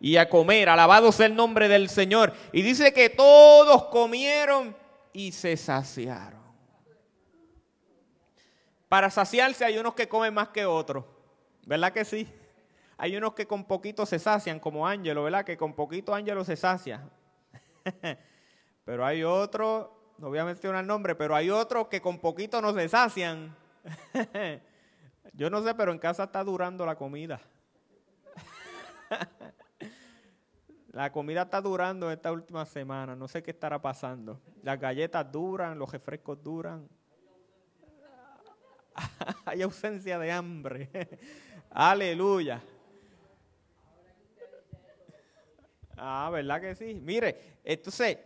[0.00, 0.68] y a comer.
[0.68, 2.32] Alabado sea el nombre del Señor.
[2.52, 4.76] Y dice que todos comieron
[5.12, 6.37] y se saciaron.
[8.88, 11.04] Para saciarse hay unos que comen más que otros.
[11.66, 12.26] ¿Verdad que sí?
[12.96, 15.44] Hay unos que con poquito se sacian, como Ángelo, ¿verdad?
[15.44, 17.08] Que con poquito Ángelo se sacia.
[18.84, 22.60] pero hay otros, no voy a mencionar el nombre, pero hay otros que con poquito
[22.60, 23.54] no se sacian.
[25.32, 27.40] Yo no sé, pero en casa está durando la comida.
[30.92, 33.14] La comida está durando esta última semana.
[33.14, 34.40] No sé qué estará pasando.
[34.62, 36.88] Las galletas duran, los refrescos duran.
[39.44, 40.88] Hay ausencia de hambre.
[41.70, 42.62] Aleluya.
[45.96, 46.94] Ah, ¿verdad que sí?
[46.94, 48.18] Mire, entonces,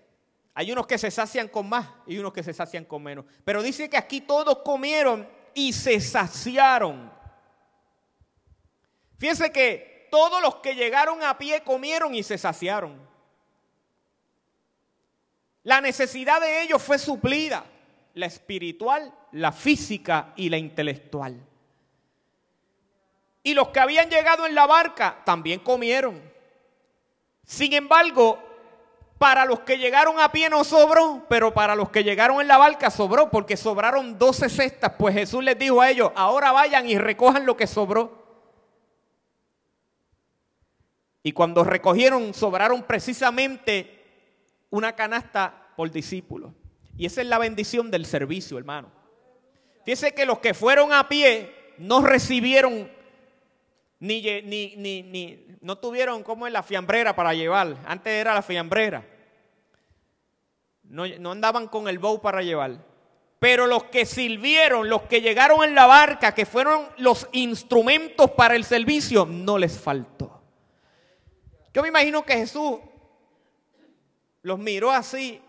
[0.54, 3.24] hay unos que se sacian con más y unos que se sacian con menos.
[3.44, 7.11] Pero dice que aquí todos comieron y se saciaron.
[9.18, 13.00] Fíjense que todos los que llegaron a pie comieron y se saciaron.
[15.62, 17.64] La necesidad de ellos fue suplida,
[18.14, 21.40] la espiritual, la física y la intelectual.
[23.42, 26.22] Y los que habían llegado en la barca también comieron.
[27.44, 28.38] Sin embargo,
[29.18, 32.58] para los que llegaron a pie no sobró, pero para los que llegaron en la
[32.58, 34.92] barca sobró, porque sobraron doce cestas.
[34.98, 38.22] Pues Jesús les dijo a ellos, ahora vayan y recojan lo que sobró.
[41.22, 44.02] Y cuando recogieron, sobraron precisamente
[44.70, 46.54] una canasta por discípulo.
[46.96, 49.01] Y esa es la bendición del servicio, hermano.
[49.84, 52.90] Fíjense que los que fueron a pie no recibieron
[53.98, 57.76] ni, ni, ni, ni, no tuvieron como en la fiambrera para llevar.
[57.86, 59.06] Antes era la fiambrera.
[60.82, 62.84] No, no andaban con el bow para llevar.
[63.38, 68.56] Pero los que sirvieron, los que llegaron en la barca, que fueron los instrumentos para
[68.56, 70.42] el servicio, no les faltó.
[71.72, 72.78] Yo me imagino que Jesús
[74.42, 75.40] los miró así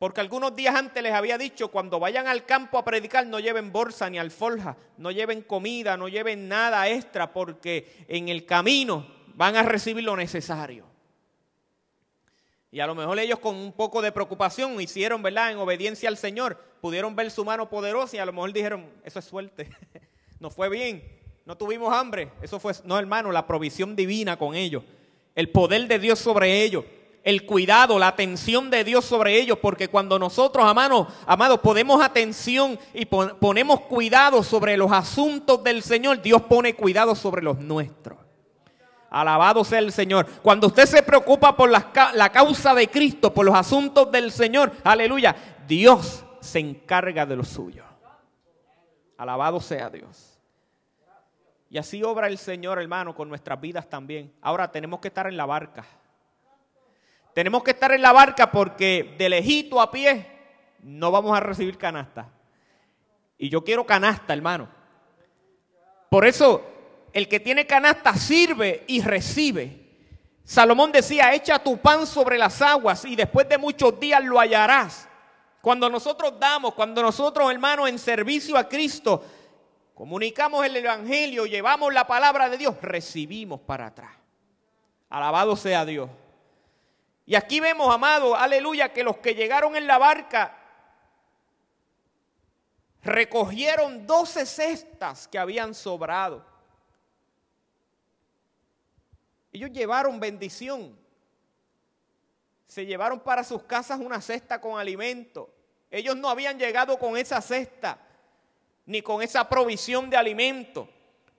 [0.00, 3.70] porque algunos días antes les había dicho, cuando vayan al campo a predicar, no lleven
[3.70, 9.56] bolsa ni alforja, no lleven comida, no lleven nada extra, porque en el camino van
[9.56, 10.86] a recibir lo necesario.
[12.70, 15.50] Y a lo mejor ellos con un poco de preocupación hicieron, ¿verdad?
[15.50, 19.18] En obediencia al Señor, pudieron ver su mano poderosa y a lo mejor dijeron, eso
[19.18, 19.68] es suerte,
[20.40, 21.04] no fue bien,
[21.44, 24.82] no tuvimos hambre, eso fue, no hermano, la provisión divina con ellos,
[25.34, 26.86] el poder de Dios sobre ellos
[27.22, 32.78] el cuidado, la atención de Dios sobre ellos, porque cuando nosotros, amados, amados, ponemos atención
[32.94, 38.18] y ponemos cuidado sobre los asuntos del Señor, Dios pone cuidado sobre los nuestros.
[39.10, 40.26] Alabado sea el Señor.
[40.40, 44.72] Cuando usted se preocupa por la, la causa de Cristo, por los asuntos del Señor,
[44.84, 45.34] aleluya,
[45.66, 47.84] Dios se encarga de lo suyo.
[49.18, 50.38] Alabado sea Dios.
[51.68, 54.32] Y así obra el Señor, hermano, con nuestras vidas también.
[54.40, 55.84] Ahora tenemos que estar en la barca.
[57.34, 60.26] Tenemos que estar en la barca porque de lejito a pie
[60.82, 62.28] no vamos a recibir canasta.
[63.38, 64.68] Y yo quiero canasta, hermano.
[66.08, 66.62] Por eso,
[67.12, 69.80] el que tiene canasta sirve y recibe.
[70.44, 75.08] Salomón decía, echa tu pan sobre las aguas y después de muchos días lo hallarás.
[75.60, 79.24] Cuando nosotros damos, cuando nosotros, hermanos, en servicio a Cristo,
[79.94, 84.12] comunicamos el Evangelio, llevamos la palabra de Dios, recibimos para atrás.
[85.08, 86.08] Alabado sea Dios.
[87.30, 90.58] Y aquí vemos, amado, aleluya, que los que llegaron en la barca
[93.04, 96.44] recogieron doce cestas que habían sobrado.
[99.52, 100.98] Ellos llevaron bendición.
[102.66, 105.54] Se llevaron para sus casas una cesta con alimento.
[105.88, 107.96] Ellos no habían llegado con esa cesta
[108.86, 110.88] ni con esa provisión de alimento.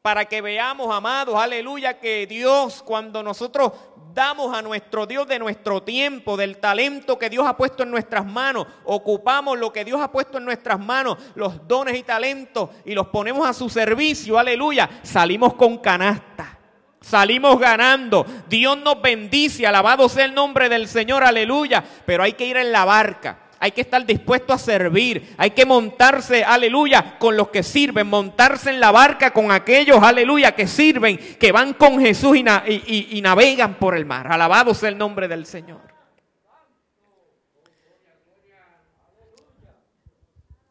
[0.02, 3.74] Para que veamos, amados, aleluya, que Dios, cuando nosotros
[4.16, 8.26] damos a nuestro Dios de nuestro tiempo, del talento que Dios ha puesto en nuestras
[8.26, 12.96] manos, ocupamos lo que Dios ha puesto en nuestras manos, los dones y talentos, y
[12.96, 16.58] los ponemos a su servicio, aleluya, salimos con canasta.
[17.00, 18.26] Salimos ganando.
[18.48, 19.66] Dios nos bendice.
[19.66, 21.24] Alabado sea el nombre del Señor.
[21.24, 21.84] Aleluya.
[22.06, 25.68] Pero hay que ir en la barca hay que estar dispuesto a servir, hay que
[25.68, 31.38] montarse, aleluya, con los que sirven, montarse en la barca con aquellos, aleluya, que sirven,
[31.38, 34.32] que van con Jesús y, navegan por el mar.
[34.32, 35.80] Alabado sea el nombre del Señor.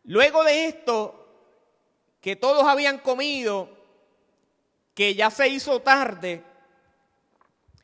[0.03, 1.29] Luego de esto,
[2.20, 3.70] que todos habían comido,
[4.94, 6.42] que ya se hizo tarde,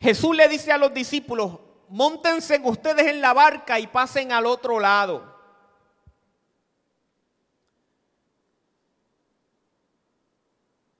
[0.00, 4.80] Jesús le dice a los discípulos, montense ustedes en la barca y pasen al otro
[4.80, 5.36] lado.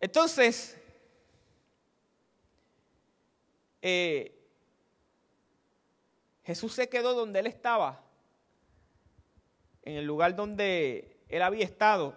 [0.00, 0.80] Entonces,
[3.82, 4.32] eh,
[6.44, 8.04] Jesús se quedó donde él estaba,
[9.82, 12.16] en el lugar donde él había estado.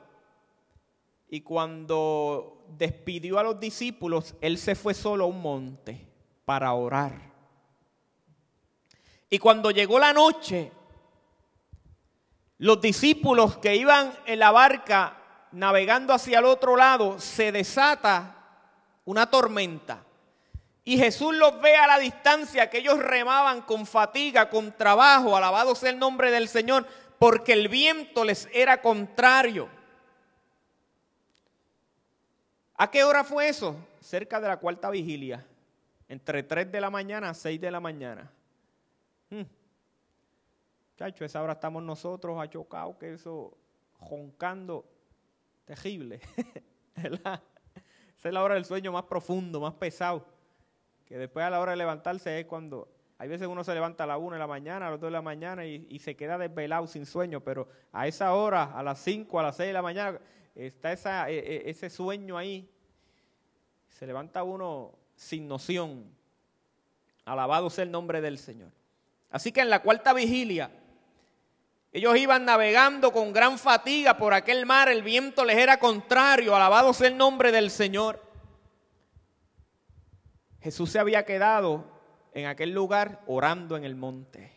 [1.27, 6.07] Y cuando despidió a los discípulos, él se fue solo a un monte
[6.45, 7.28] para orar.
[9.29, 10.71] Y cuando llegó la noche,
[12.57, 15.17] los discípulos que iban en la barca
[15.51, 18.35] navegando hacia el otro lado, se desata
[19.05, 20.03] una tormenta.
[20.83, 25.75] Y Jesús los ve a la distancia, que ellos remaban con fatiga, con trabajo, alabado
[25.75, 26.85] sea el nombre del Señor,
[27.19, 29.69] porque el viento les era contrario.
[32.75, 33.75] ¿A qué hora fue eso?
[34.01, 35.45] Cerca de la cuarta vigilia,
[36.07, 38.31] entre 3 de la mañana a 6 de la mañana.
[40.99, 43.57] Chacho, esa hora estamos nosotros achocados, que eso,
[43.99, 44.83] joncando,
[45.63, 46.19] terrible.
[46.93, 47.41] Esa
[48.27, 50.25] es la hora del sueño más profundo, más pesado.
[51.05, 54.07] Que después a la hora de levantarse es cuando, hay veces uno se levanta a
[54.07, 56.85] la 1 de la mañana, a las 2 de la mañana y, se queda desvelado
[56.85, 60.19] sin sueño, pero a esa hora, a las 5, a las 6 de la mañana,
[60.53, 62.69] está esa, e, e, ese sueño ahí.
[63.87, 66.13] Se levanta uno sin noción.
[67.23, 68.73] Alabado sea el nombre del Señor.
[69.29, 70.69] Así que en la cuarta vigilia,
[71.91, 76.93] ellos iban navegando con gran fatiga por aquel mar, el viento les era contrario, alabado
[76.93, 78.23] sea el nombre del Señor.
[80.61, 81.85] Jesús se había quedado
[82.33, 84.51] en aquel lugar orando en el monte.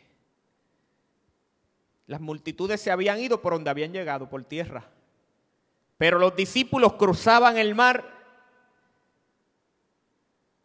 [2.07, 4.91] Las multitudes se habían ido por donde habían llegado, por tierra.
[5.97, 8.05] Pero los discípulos cruzaban el mar.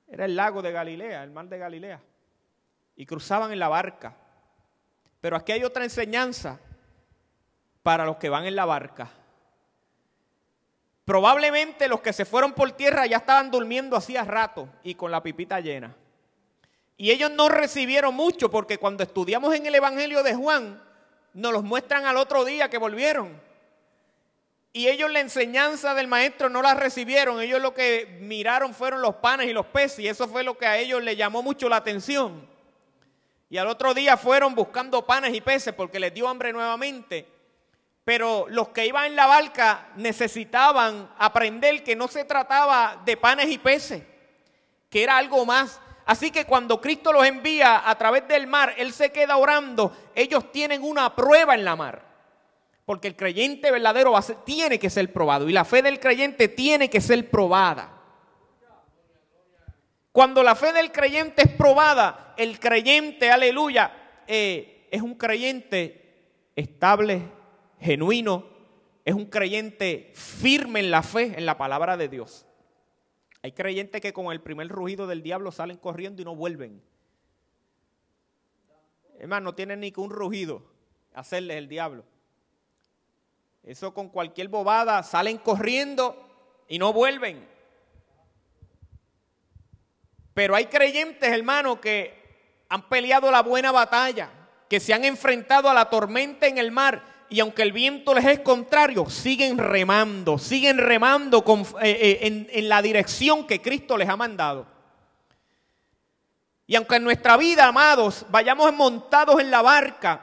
[0.07, 2.01] Era el lago de Galilea, el mar de Galilea
[2.97, 4.17] y cruzaban en la barca.
[5.21, 6.59] Pero aquí hay otra enseñanza
[7.83, 9.09] para los que van en la barca.
[11.05, 15.23] Probablemente los que se fueron por tierra ya estaban durmiendo hacía rato y con la
[15.23, 15.95] pipita llena.
[16.97, 20.81] Y ellos no recibieron mucho porque cuando estudiamos en el Evangelio de Juan,
[21.33, 23.39] nos los muestran al otro día que volvieron.
[24.73, 27.39] Y ellos la enseñanza del maestro no la recibieron.
[27.39, 29.99] Ellos lo que miraron fueron los panes y los peces.
[29.99, 32.47] Y eso fue lo que a ellos les llamó mucho la atención.
[33.49, 37.27] Y al otro día fueron buscando panes y peces porque les dio hambre nuevamente.
[38.03, 43.49] Pero los que iban en la barca necesitaban aprender que no se trataba de panes
[43.49, 44.03] y peces,
[44.89, 45.81] que era algo más.
[46.05, 50.51] Así que cuando Cristo los envía a través del mar, Él se queda orando, ellos
[50.53, 52.01] tienen una prueba en la mar.
[52.85, 57.01] Porque el creyente verdadero tiene que ser probado y la fe del creyente tiene que
[57.01, 57.96] ser probada.
[60.17, 67.21] Cuando la fe del creyente es probada, el creyente, aleluya, eh, es un creyente estable,
[67.79, 68.43] genuino,
[69.05, 72.47] es un creyente firme en la fe, en la palabra de Dios.
[73.43, 76.81] Hay creyentes que con el primer rugido del diablo salen corriendo y no vuelven.
[79.19, 80.63] hermano, no tienen ni que un rugido
[81.13, 82.03] hacerles el diablo.
[83.61, 86.27] Eso con cualquier bobada salen corriendo
[86.67, 87.56] y no vuelven.
[90.37, 92.13] Pero hay creyentes, hermano, que
[92.69, 94.29] han peleado la buena batalla,
[94.69, 98.23] que se han enfrentado a la tormenta en el mar y aunque el viento les
[98.23, 101.43] es contrario, siguen remando, siguen remando
[101.81, 104.67] eh, eh, en la dirección que Cristo les ha mandado.
[106.67, 110.21] Y aunque en nuestra vida, amados, vayamos montados en la barca,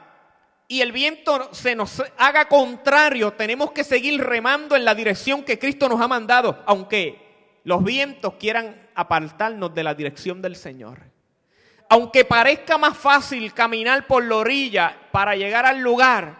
[0.69, 5.59] y el viento se nos haga contrario, tenemos que seguir remando en la dirección que
[5.59, 10.99] Cristo nos ha mandado, aunque los vientos quieran apartarnos de la dirección del Señor.
[11.89, 16.35] Aunque parezca más fácil caminar por la orilla para llegar al lugar,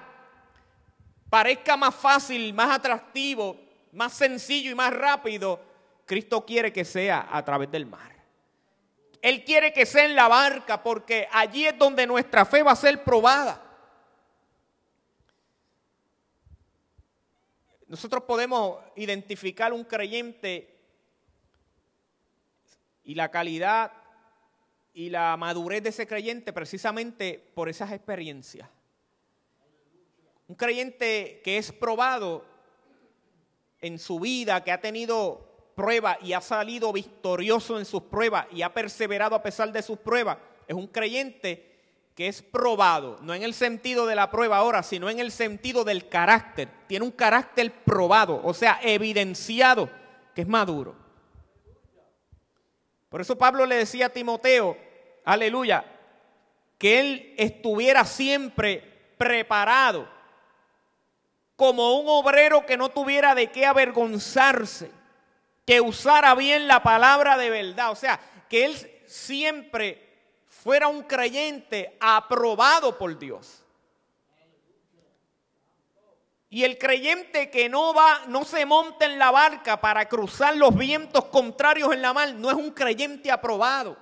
[1.29, 3.59] parezca más fácil, más atractivo,
[3.91, 5.61] más sencillo y más rápido,
[6.05, 8.15] Cristo quiere que sea a través del mar.
[9.21, 12.75] Él quiere que sea en la barca porque allí es donde nuestra fe va a
[12.75, 13.61] ser probada.
[17.87, 20.74] Nosotros podemos identificar un creyente
[23.05, 23.91] y la calidad
[24.93, 28.69] y la madurez de ese creyente precisamente por esas experiencias.
[30.47, 32.45] Un creyente que es probado
[33.81, 38.61] en su vida, que ha tenido pruebas y ha salido victorioso en sus pruebas y
[38.61, 40.37] ha perseverado a pesar de sus pruebas,
[40.67, 41.73] es un creyente
[42.15, 45.83] que es probado, no en el sentido de la prueba ahora, sino en el sentido
[45.83, 46.69] del carácter.
[46.87, 49.89] Tiene un carácter probado, o sea, evidenciado,
[50.33, 51.04] que es maduro.
[53.16, 54.78] Por eso Pablo le decía a Timoteo,
[55.24, 55.86] aleluya,
[56.78, 60.05] que él estuviera siempre preparado,
[61.55, 64.91] como un obrero que no tuviera de qué avergonzarse,
[65.66, 68.76] que usara bien la palabra de verdad, o sea, que él
[69.07, 70.09] siempre
[70.49, 73.64] fuera un creyente aprobado por Dios.
[76.55, 80.73] Y el creyente que no va, no se monta en la barca para cruzar los
[80.73, 83.97] vientos contrarios en la mar, no es un creyente aprobado.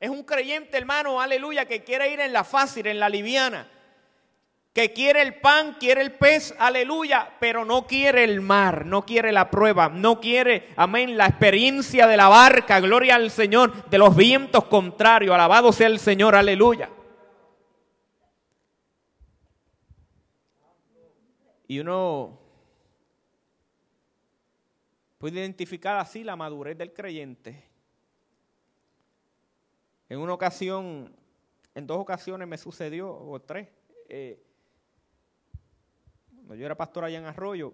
[0.00, 3.68] Es un creyente, hermano, aleluya, que quiere ir en la fácil, en la liviana
[4.72, 9.30] que quiere el pan, quiere el pez, aleluya, pero no quiere el mar, no quiere
[9.30, 14.16] la prueba, no quiere, amén, la experiencia de la barca, gloria al Señor, de los
[14.16, 16.88] vientos contrarios, alabado sea el Señor, aleluya.
[21.72, 22.38] Y uno
[25.16, 27.64] puede identificar así la madurez del creyente.
[30.10, 31.16] En una ocasión,
[31.74, 33.68] en dos ocasiones me sucedió, o tres,
[34.10, 34.44] eh,
[36.46, 37.72] yo era pastor allá en Arroyo,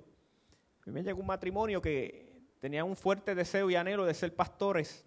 [0.86, 5.04] me llegó un matrimonio que tenía un fuerte deseo y anhelo de ser pastores.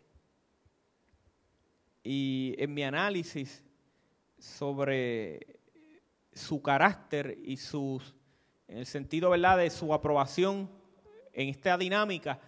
[2.04, 3.64] Y en mi análisis
[4.38, 5.62] sobre
[6.34, 8.18] su carácter y sus,
[8.72, 9.58] en el sentido ¿verdad?
[9.58, 10.70] de su aprobación
[11.34, 12.40] en esta dinámica,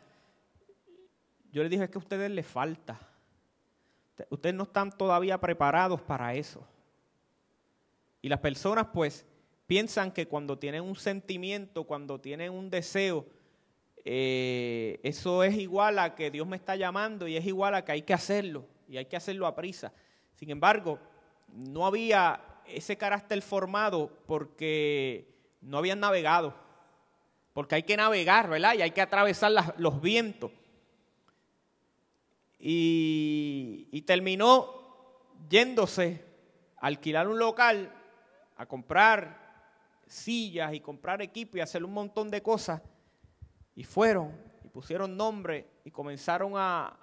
[1.51, 2.97] yo le dije es que a ustedes les falta.
[4.29, 6.65] Ustedes no están todavía preparados para eso.
[8.21, 9.25] Y las personas pues
[9.67, 13.25] piensan que cuando tienen un sentimiento, cuando tienen un deseo,
[14.05, 17.91] eh, eso es igual a que Dios me está llamando y es igual a que
[17.91, 19.91] hay que hacerlo y hay que hacerlo a prisa.
[20.35, 20.99] Sin embargo,
[21.49, 25.32] no había ese carácter formado porque
[25.63, 26.53] no habían navegado,
[27.53, 28.73] porque hay que navegar, ¿verdad?
[28.75, 30.51] Y hay que atravesar los vientos.
[32.59, 34.83] Y, y terminó
[35.49, 36.25] yéndose
[36.77, 37.91] a alquilar un local,
[38.57, 39.43] a comprar
[40.07, 42.81] sillas y comprar equipo y hacer un montón de cosas.
[43.75, 44.31] Y fueron
[44.63, 46.97] y pusieron nombre y comenzaron a,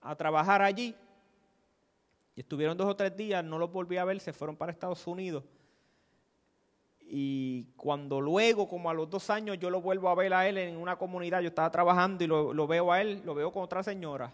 [0.00, 0.94] a trabajar allí.
[2.34, 5.06] Y estuvieron dos o tres días, no los volví a ver, se fueron para Estados
[5.06, 5.44] Unidos.
[7.12, 10.58] Y cuando luego, como a los dos años, yo lo vuelvo a ver a él
[10.58, 13.64] en una comunidad, yo estaba trabajando y lo, lo veo a él, lo veo con
[13.64, 14.32] otra señora.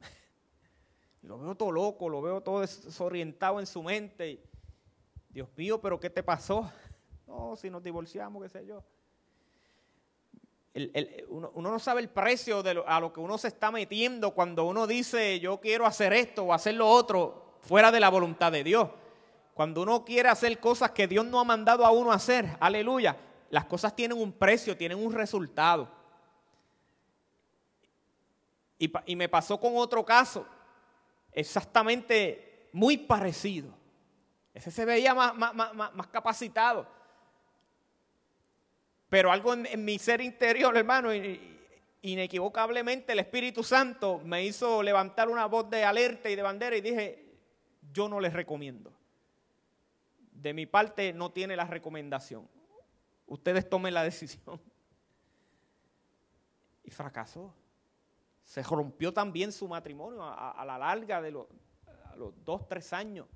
[1.22, 4.42] lo veo todo loco, lo veo todo desorientado en su mente.
[5.28, 6.72] Dios mío, pero ¿qué te pasó?
[7.26, 8.84] No, si nos divorciamos, qué sé yo.
[11.28, 14.86] uno, no sabe el precio de a lo que uno se está metiendo cuando uno
[14.86, 18.90] dice yo quiero hacer esto o hacer lo otro fuera de la voluntad de Dios.
[19.54, 23.16] Cuando uno quiere hacer cosas que Dios no ha mandado a uno hacer, aleluya,
[23.50, 25.88] las cosas tienen un precio, tienen un resultado.
[28.78, 30.44] Y, me pasó con otro caso,
[31.30, 33.68] exactamente muy parecido.
[34.54, 36.86] Ese se veía más, más, capacitado.
[39.08, 41.10] Pero algo en, mi ser interior, hermano,
[42.00, 46.80] inequivocablemente el Espíritu Santo me hizo levantar una voz de alerta y de bandera y
[46.80, 47.24] dije,
[47.92, 48.92] yo no les recomiendo.
[50.42, 52.48] De mi parte no tiene la recomendación.
[53.26, 54.60] Ustedes tomen la decisión.
[56.82, 57.54] Y fracasó.
[58.42, 61.46] Se rompió también su matrimonio a, la larga de los,
[62.44, 63.28] dos, tres años.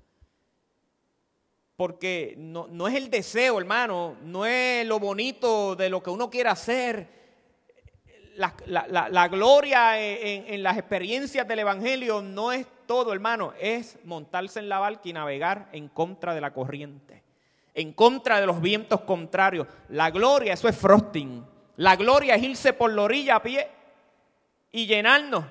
[1.77, 6.29] Porque no, no, es el deseo, hermano, no es lo bonito de lo que uno
[6.29, 7.07] quiere hacer.
[8.35, 14.79] La, gloria en, las experiencias del Evangelio no es todo, hermano, es montarse en la
[14.79, 17.21] barca y navegar en contra de la corriente,
[17.73, 19.67] en contra de los vientos contrarios.
[19.89, 21.45] La gloria, eso es frosting.
[21.75, 23.67] La gloria es irse por la orilla a pie
[24.71, 25.45] y llenarnos.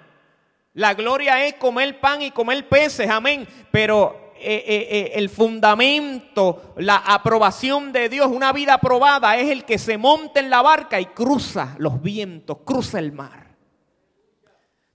[0.74, 3.46] La gloria es comer pan y comer peces, amén.
[3.70, 9.64] Pero eh, eh, eh, el fundamento, la aprobación de Dios, una vida aprobada, es el
[9.64, 13.46] que se monta en la barca y cruza los vientos, cruza el mar.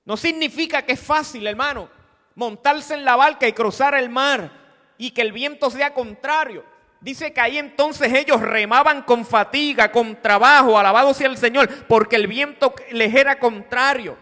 [0.06, 1.89] No significa que es fácil, hermano,
[2.36, 4.52] montarse en la barca y cruzar el mar
[4.98, 6.64] y que el viento sea contrario.
[7.00, 12.16] Dice que ahí entonces ellos remaban con fatiga, con trabajo, alabado sea el Señor, porque
[12.16, 14.18] el viento les era contrario.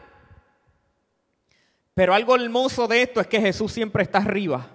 [1.94, 4.68] Pero algo hermoso de esto es que Jesús siempre está arriba,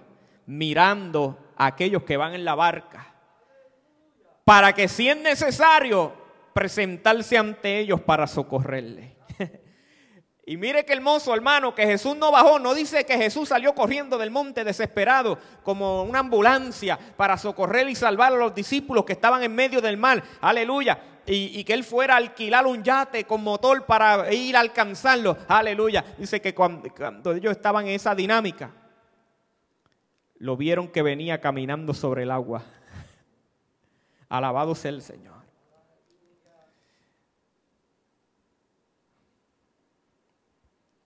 [0.45, 3.15] mirando a aquellos que van en la barca,
[4.43, 6.13] para que si es necesario,
[6.53, 9.14] presentarse ante ellos para socorrerles.
[10.47, 14.15] Y mire qué hermoso, hermano, que Jesús no bajó, no dice que Jesús salió corriendo
[14.15, 19.41] del monte desesperado como una ambulancia para socorrer y salvar a los discípulos que estaban
[19.41, 20.23] en medio del mar.
[20.41, 20.99] Aleluya.
[21.27, 25.35] Y, que él fuera a alquilar un yate con motor para ir a alcanzarlo.
[25.47, 26.05] Aleluya.
[26.19, 28.69] Dice que cuando, cuando ellos estaban en esa dinámica,
[30.37, 32.61] lo vieron que venía caminando sobre el agua.
[34.29, 35.34] Alabado sea el Señor.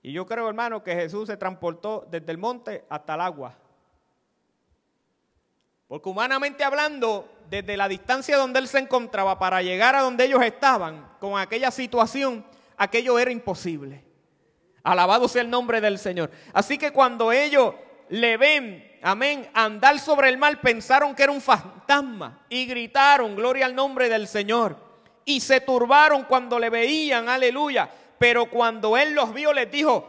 [0.02, 3.56] Y yo creo, hermano, que Jesús se transportó desde el monte hasta el agua.
[5.88, 10.42] Porque humanamente hablando, desde la distancia donde él se encontraba para llegar a donde ellos
[10.44, 12.46] estaban, con aquella situación,
[12.78, 14.06] aquello era imposible.
[14.84, 16.32] Alabado sea el nombre del Señor.
[16.54, 17.74] Así que cuando ellos
[18.08, 23.66] le ven, amén, andar sobre el mar, pensaron que era un fantasma y gritaron, gloria
[23.66, 24.78] al nombre del Señor.
[25.26, 27.90] Y se turbaron cuando le veían, aleluya
[28.20, 30.08] pero cuando él los vio les dijo,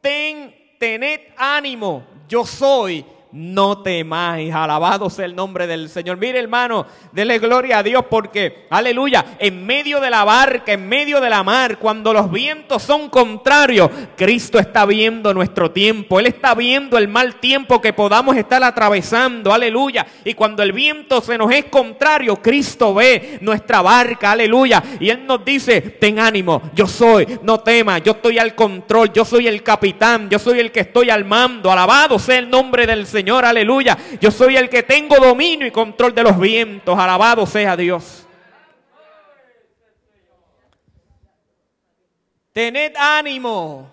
[0.00, 4.54] ten, tened ánimo, yo soy, no temáis.
[4.54, 6.16] Alabado sea el nombre del Señor.
[6.16, 11.20] Mire, hermano, dele gloria a Dios porque, aleluya, en medio de la barca, en medio
[11.20, 16.18] de la mar, cuando los vientos son contrarios, Cristo está viendo nuestro tiempo.
[16.18, 19.52] Él está viendo el mal tiempo que podamos estar atravesando.
[19.52, 20.06] Aleluya.
[20.24, 24.32] Y cuando el viento se nos es contrario, Cristo ve nuestra barca.
[24.32, 24.82] Aleluya.
[25.00, 29.24] Y Él nos dice, ten ánimo, yo soy, no temas, yo estoy al control, yo
[29.24, 31.70] soy el capitán, yo soy el que estoy al mando.
[31.70, 33.17] Alabado sea el nombre del Señor.
[33.18, 33.98] Señor, aleluya.
[34.20, 36.96] Yo soy el que tengo dominio y control de los vientos.
[36.96, 38.24] Alabado sea Dios.
[42.52, 43.90] Tened ánimo.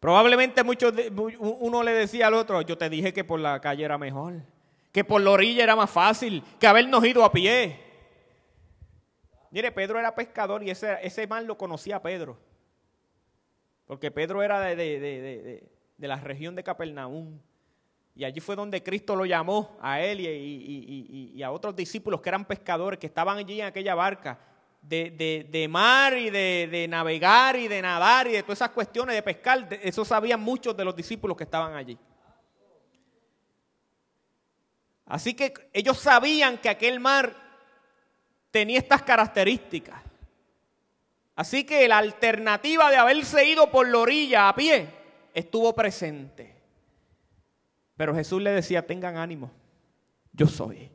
[0.00, 0.92] Probablemente muchos
[1.38, 4.42] uno le decía al otro, yo te dije que por la calle era mejor,
[4.90, 7.80] que por la orilla era más fácil, que habernos ido a pie.
[9.52, 12.36] Mire, Pedro era pescador y ese, ese mal lo conocía Pedro.
[13.86, 17.38] Porque Pedro era de, de la región de Capernaum.
[18.14, 22.46] Y allí fue donde Cristo lo llamó a él y, a otros discípulos que eran
[22.46, 24.38] pescadores, que estaban allí en aquella barca,
[24.80, 29.68] de, mar y de, navegar y de nadar y de todas esas cuestiones de pescar.
[29.82, 31.98] eso sabían muchos de los discípulos que estaban allí.
[35.04, 37.34] Así que ellos sabían que aquel mar
[38.50, 40.02] tenía estas características.
[41.34, 44.95] Así que la alternativa de haberse ido por la orilla a pie
[45.36, 46.56] estuvo presente.
[47.96, 49.50] Pero Jesús le decía, tengan ánimo,
[50.32, 50.90] yo soy.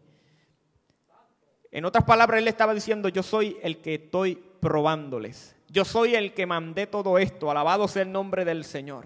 [1.71, 5.55] En otras palabras, él le estaba diciendo, yo soy el que estoy probándoles.
[5.69, 9.05] Yo soy el que mandé todo esto, alabado sea el nombre del Señor.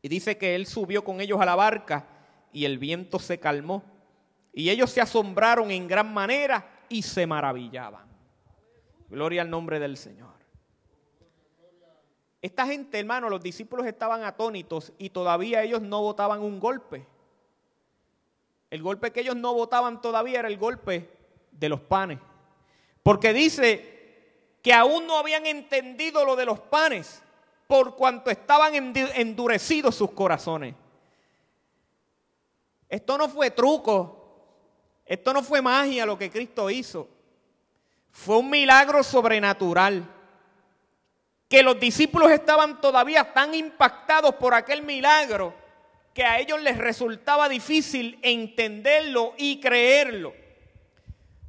[0.00, 2.08] Y dice que él subió con ellos a la barca
[2.52, 3.84] y el viento se calmó.
[4.52, 8.06] Y ellos se asombraron en gran manera y se maravillaban.
[9.08, 10.31] Gloria al nombre del Señor.
[12.42, 17.06] Esta gente, hermano, los discípulos estaban atónitos y todavía ellos no votaban un golpe.
[18.68, 21.08] El golpe que ellos no votaban todavía era el golpe
[21.52, 22.18] de los panes.
[23.04, 27.22] Porque dice que aún no habían entendido lo de los panes
[27.68, 30.74] por cuanto estaban endurecidos sus corazones.
[32.88, 34.18] Esto no fue truco,
[35.06, 37.08] esto no fue magia lo que Cristo hizo.
[38.10, 40.21] Fue un milagro sobrenatural
[41.52, 45.52] que los discípulos estaban todavía tan impactados por aquel milagro
[46.14, 50.32] que a ellos les resultaba difícil entenderlo y creerlo.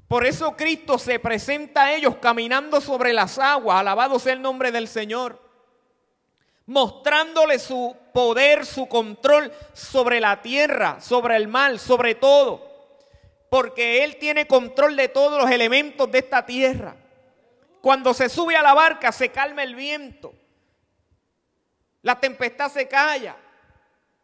[0.09, 4.73] Por eso Cristo se presenta a ellos caminando sobre las aguas, alabado sea el nombre
[4.73, 5.41] del Señor,
[6.65, 12.61] mostrándole su poder, su control sobre la tierra, sobre el mal, sobre todo,
[13.49, 16.97] porque Él tiene control de todos los elementos de esta tierra.
[17.83, 20.33] Cuando se sube a la barca se calma el viento,
[22.01, 23.35] la tempestad se calla,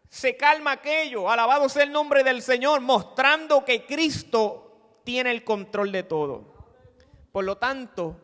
[0.08, 5.92] se calma aquello, alabado sea el nombre del Señor, mostrando que Cristo tiene el control
[5.92, 6.70] de todo.
[7.34, 8.16] Por lo tanto,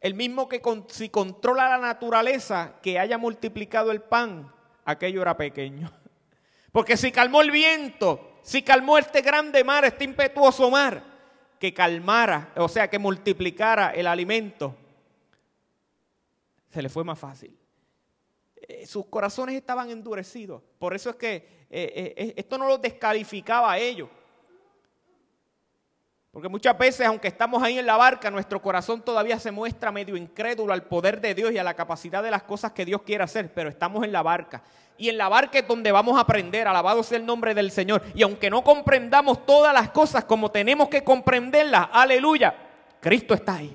[0.00, 4.50] el mismo que si controla la naturaleza, que haya multiplicado el pan,
[4.86, 5.92] aquello era pequeño.
[6.72, 11.15] Porque si calmó el viento, si calmó este grande mar, este impetuoso mar,
[11.58, 14.74] que calmara, o sea, que multiplicara el alimento,
[16.70, 17.56] se le fue más fácil.
[18.56, 20.62] Eh, sus corazones estaban endurecidos.
[20.78, 21.34] Por eso es que
[21.70, 24.08] eh, eh, esto no los descalificaba a ellos.
[26.36, 30.18] Porque muchas veces, aunque estamos ahí en la barca, nuestro corazón todavía se muestra medio
[30.18, 33.24] incrédulo al poder de Dios y a la capacidad de las cosas que Dios quiere
[33.24, 34.62] hacer, pero estamos en la barca.
[34.98, 38.02] Y en la barca es donde vamos a aprender, alabado sea el nombre del Señor.
[38.14, 42.54] Y aunque no comprendamos todas las cosas como tenemos que comprenderlas, aleluya,
[43.00, 43.74] Cristo está ahí.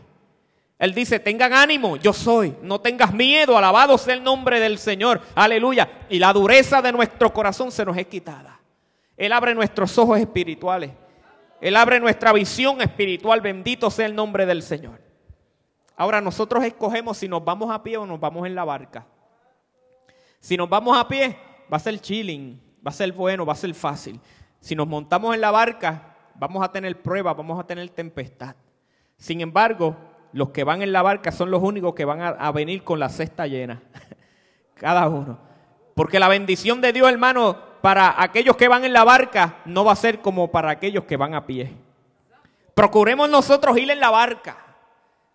[0.77, 5.19] Él dice, tengan ánimo, yo soy, no tengas miedo, alabado sea el nombre del Señor,
[5.33, 5.89] aleluya.
[6.09, 8.59] Y la dureza de nuestro corazón se nos es quitada.
[9.17, 11.00] Él abre nuestros ojos espirituales.
[11.61, 14.99] Él abre nuestra visión espiritual, bendito sea el nombre del Señor.
[15.95, 19.05] Ahora nosotros escogemos si nos vamos a pie o nos vamos en la barca.
[20.39, 21.37] Si nos vamos a pie,
[21.71, 24.19] va a ser chilling, va a ser bueno, va a ser fácil.
[24.59, 28.55] Si nos montamos en la barca, vamos a tener pruebas, vamos a tener tempestad.
[29.17, 29.95] Sin embargo,
[30.33, 33.09] los que van en la barca son los únicos que van a, venir con la
[33.09, 33.83] cesta llena.
[34.73, 35.37] Cada uno.
[35.93, 39.93] Porque la bendición de Dios, hermano, para aquellos que van en la barca no va
[39.93, 41.73] a ser como para aquellos que van a pie.
[42.73, 44.57] Procuremos nosotros ir en la barca.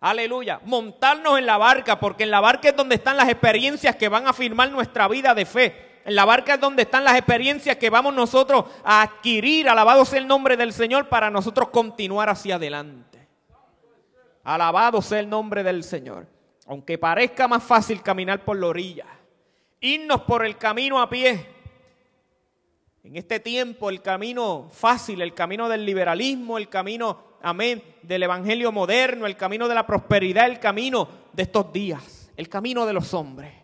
[0.00, 0.60] Aleluya.
[0.64, 4.26] Montarnos en la barca, porque en la barca es donde están las experiencias que van
[4.26, 6.00] a firmar nuestra vida de fe.
[6.04, 10.20] En la barca es donde están las experiencias que vamos nosotros a adquirir, alabado sea
[10.20, 13.26] el nombre del Señor, para nosotros continuar hacia adelante.
[14.44, 16.28] Alabado sea el nombre del Señor.
[16.68, 19.06] Aunque parezca más fácil caminar por la orilla,
[19.80, 21.55] irnos por el camino a pie.
[23.06, 28.72] En este tiempo el camino fácil, el camino del liberalismo, el camino, amén, del evangelio
[28.72, 33.14] moderno, el camino de la prosperidad, el camino de estos días, el camino de los
[33.14, 33.54] hombres.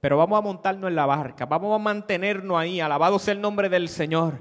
[0.00, 3.68] Pero vamos a montarnos en la barca, vamos a mantenernos ahí, alabado sea el nombre
[3.68, 4.38] del Señor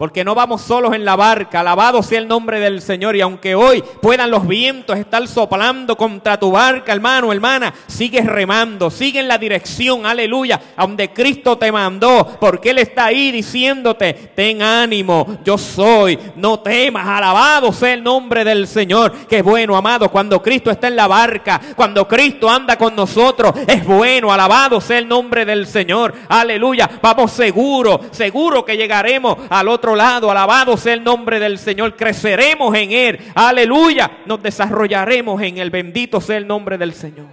[0.00, 3.16] porque no vamos solos en la barca, alabado sea el nombre del Señor.
[3.16, 8.90] Y aunque hoy puedan los vientos estar soplando contra tu barca, hermano, hermana, sigues remando,
[8.90, 14.14] sigue en la dirección, aleluya, a donde Cristo te mandó, porque Él está ahí diciéndote,
[14.34, 19.12] ten ánimo, yo soy, no temas, alabado sea el nombre del Señor.
[19.28, 23.84] Que bueno, amado, cuando Cristo está en la barca, cuando Cristo anda con nosotros, es
[23.84, 26.88] bueno, alabado sea el nombre del Señor, aleluya.
[27.02, 30.30] Vamos seguro, seguro que llegaremos al otro lado.
[30.30, 31.96] Alabado sea el nombre del Señor.
[31.96, 33.18] Creceremos en Él.
[33.34, 34.18] Aleluya.
[34.26, 37.28] Nos desarrollaremos en el bendito sea el nombre del Señor.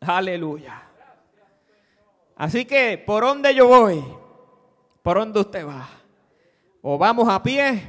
[0.00, 0.82] Aleluya.
[2.36, 4.04] Así que, ¿por dónde yo voy?
[5.02, 5.88] ¿Por dónde usted va?
[6.82, 7.82] O vamos a pie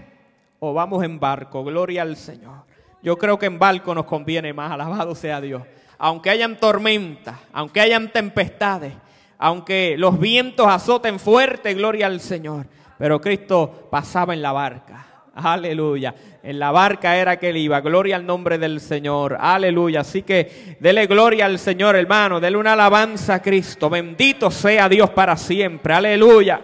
[0.59, 1.63] o vamos en barco.
[1.63, 2.65] Gloria al Señor.
[3.01, 4.71] Yo creo que en barco nos conviene más.
[4.71, 5.63] Alabado sea Dios.
[5.97, 8.93] Aunque hayan tormentas, aunque hayan tempestades,
[9.37, 12.67] aunque los vientos azoten fuerte, gloria al Señor.
[12.97, 15.05] Pero Cristo pasaba en la barca.
[15.35, 16.15] Aleluya.
[16.41, 17.81] En la barca era que él iba.
[17.81, 19.37] Gloria al nombre del Señor.
[19.37, 20.01] Aleluya.
[20.01, 22.39] Así que dele gloria al Señor, hermano.
[22.39, 23.89] Dele una alabanza a Cristo.
[23.89, 25.93] Bendito sea Dios para siempre.
[25.93, 26.61] Aleluya.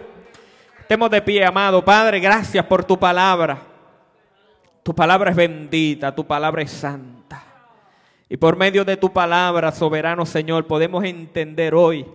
[0.80, 2.18] Estemos de pie, amado Padre.
[2.20, 3.58] Gracias por tu palabra.
[4.82, 6.14] Tu palabra es bendita.
[6.14, 7.44] Tu palabra es santa.
[8.30, 12.06] Y por medio de tu palabra, soberano Señor, podemos entender hoy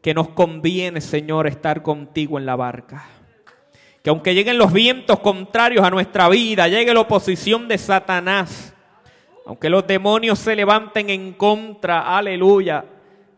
[0.00, 3.04] que nos conviene, Señor, estar contigo en la barca.
[4.02, 8.74] Que aunque lleguen los vientos contrarios a nuestra vida, llegue la oposición de Satanás,
[9.44, 12.84] aunque los demonios se levanten en contra, aleluya,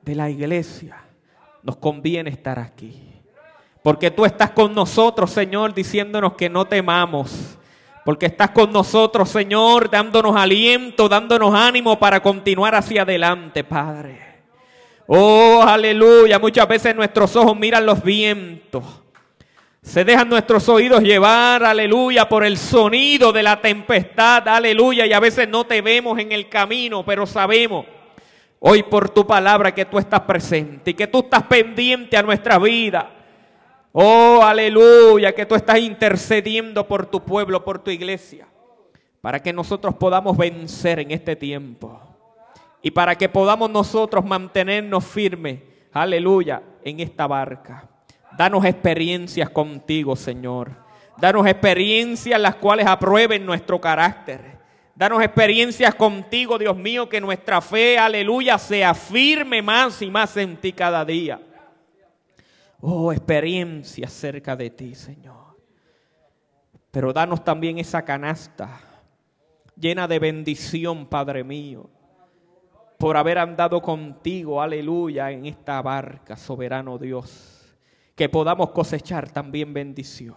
[0.03, 1.03] de la iglesia,
[1.63, 3.13] nos conviene estar aquí.
[3.83, 7.59] Porque tú estás con nosotros, Señor, diciéndonos que no temamos.
[8.05, 14.32] Porque estás con nosotros, Señor, dándonos aliento, dándonos ánimo para continuar hacia adelante, Padre.
[15.07, 16.39] Oh, aleluya.
[16.39, 18.85] Muchas veces nuestros ojos miran los vientos.
[19.83, 25.07] Se dejan nuestros oídos llevar, aleluya, por el sonido de la tempestad, aleluya.
[25.07, 27.87] Y a veces no te vemos en el camino, pero sabemos
[28.65, 32.61] Hoy por tu palabra que tú estás presente y que tú estás pendiente a nuestra
[32.61, 33.11] vida.
[33.91, 38.47] Oh, aleluya, que tú estás intercediendo por tu pueblo, por tu iglesia,
[39.21, 42.01] para que nosotros podamos vencer en este tiempo
[42.83, 45.61] y para que podamos nosotros mantenernos firmes,
[45.93, 47.89] aleluya, en esta barca.
[48.37, 50.73] Danos experiencias contigo, Señor.
[51.19, 54.59] Danos experiencias las cuales aprueben nuestro carácter.
[54.95, 60.57] Danos experiencias contigo, Dios mío, que nuestra fe, aleluya, se afirme más y más en
[60.57, 61.41] ti cada día.
[62.81, 65.57] Oh, experiencia cerca de ti, Señor.
[66.91, 68.81] Pero danos también esa canasta
[69.77, 71.89] llena de bendición, Padre mío,
[73.03, 77.75] por haber andado contigo, aleluya, en esta barca, soberano Dios,
[78.15, 80.37] que podamos cosechar también bendición.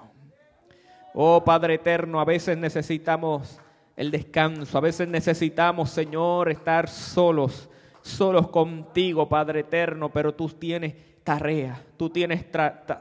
[1.14, 3.62] Oh Padre eterno, a veces necesitamos
[3.96, 7.70] el descanso, a veces necesitamos, Señor, estar solos,
[8.02, 12.48] solos contigo, Padre eterno, pero tú tienes tarea, tú tienes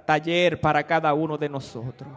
[0.04, 2.10] taller para cada uno de nosotros.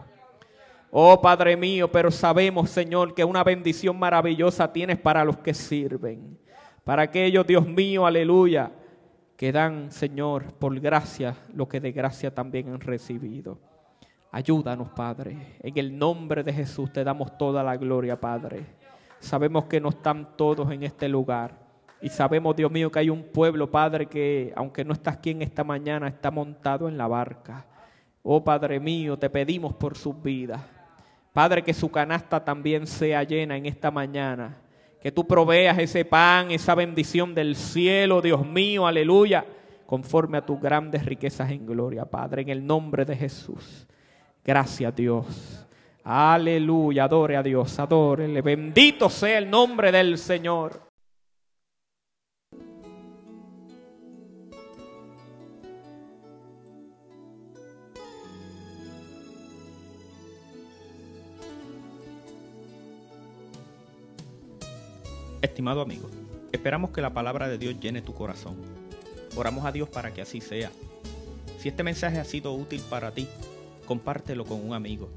[0.90, 6.36] Oh Padre mío, pero sabemos, Señor, que una bendición maravillosa tienes para los que sirven.
[6.88, 8.70] Para aquellos, Dios mío, aleluya,
[9.36, 13.58] que dan, Señor, por gracia lo que de gracia también han recibido.
[14.32, 15.58] Ayúdanos, Padre.
[15.60, 18.64] En el nombre de Jesús te damos toda la gloria, Padre.
[19.18, 21.58] Sabemos que no están todos en este lugar.
[22.00, 25.42] Y sabemos, Dios mío, que hay un pueblo, Padre, que aunque no está aquí en
[25.42, 27.66] esta mañana, está montado en la barca.
[28.22, 30.62] Oh Padre mío, te pedimos por sus vidas.
[31.34, 34.56] Padre, que su canasta también sea llena en esta mañana.
[35.00, 39.46] Que tú proveas ese pan, esa bendición del cielo, Dios mío, aleluya,
[39.86, 43.86] conforme a tus grandes riquezas en gloria, Padre, en el nombre de Jesús.
[44.44, 45.66] Gracias, Dios.
[46.02, 48.40] Aleluya, adore a Dios, adórele.
[48.40, 50.87] Bendito sea el nombre del Señor.
[65.48, 66.08] Estimado amigo,
[66.52, 68.54] esperamos que la palabra de Dios llene tu corazón.
[69.34, 70.70] Oramos a Dios para que así sea.
[71.58, 73.26] Si este mensaje ha sido útil para ti,
[73.84, 75.08] compártelo con un amigo.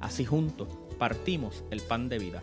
[0.00, 0.68] Así juntos
[0.98, 2.42] partimos el pan de vida.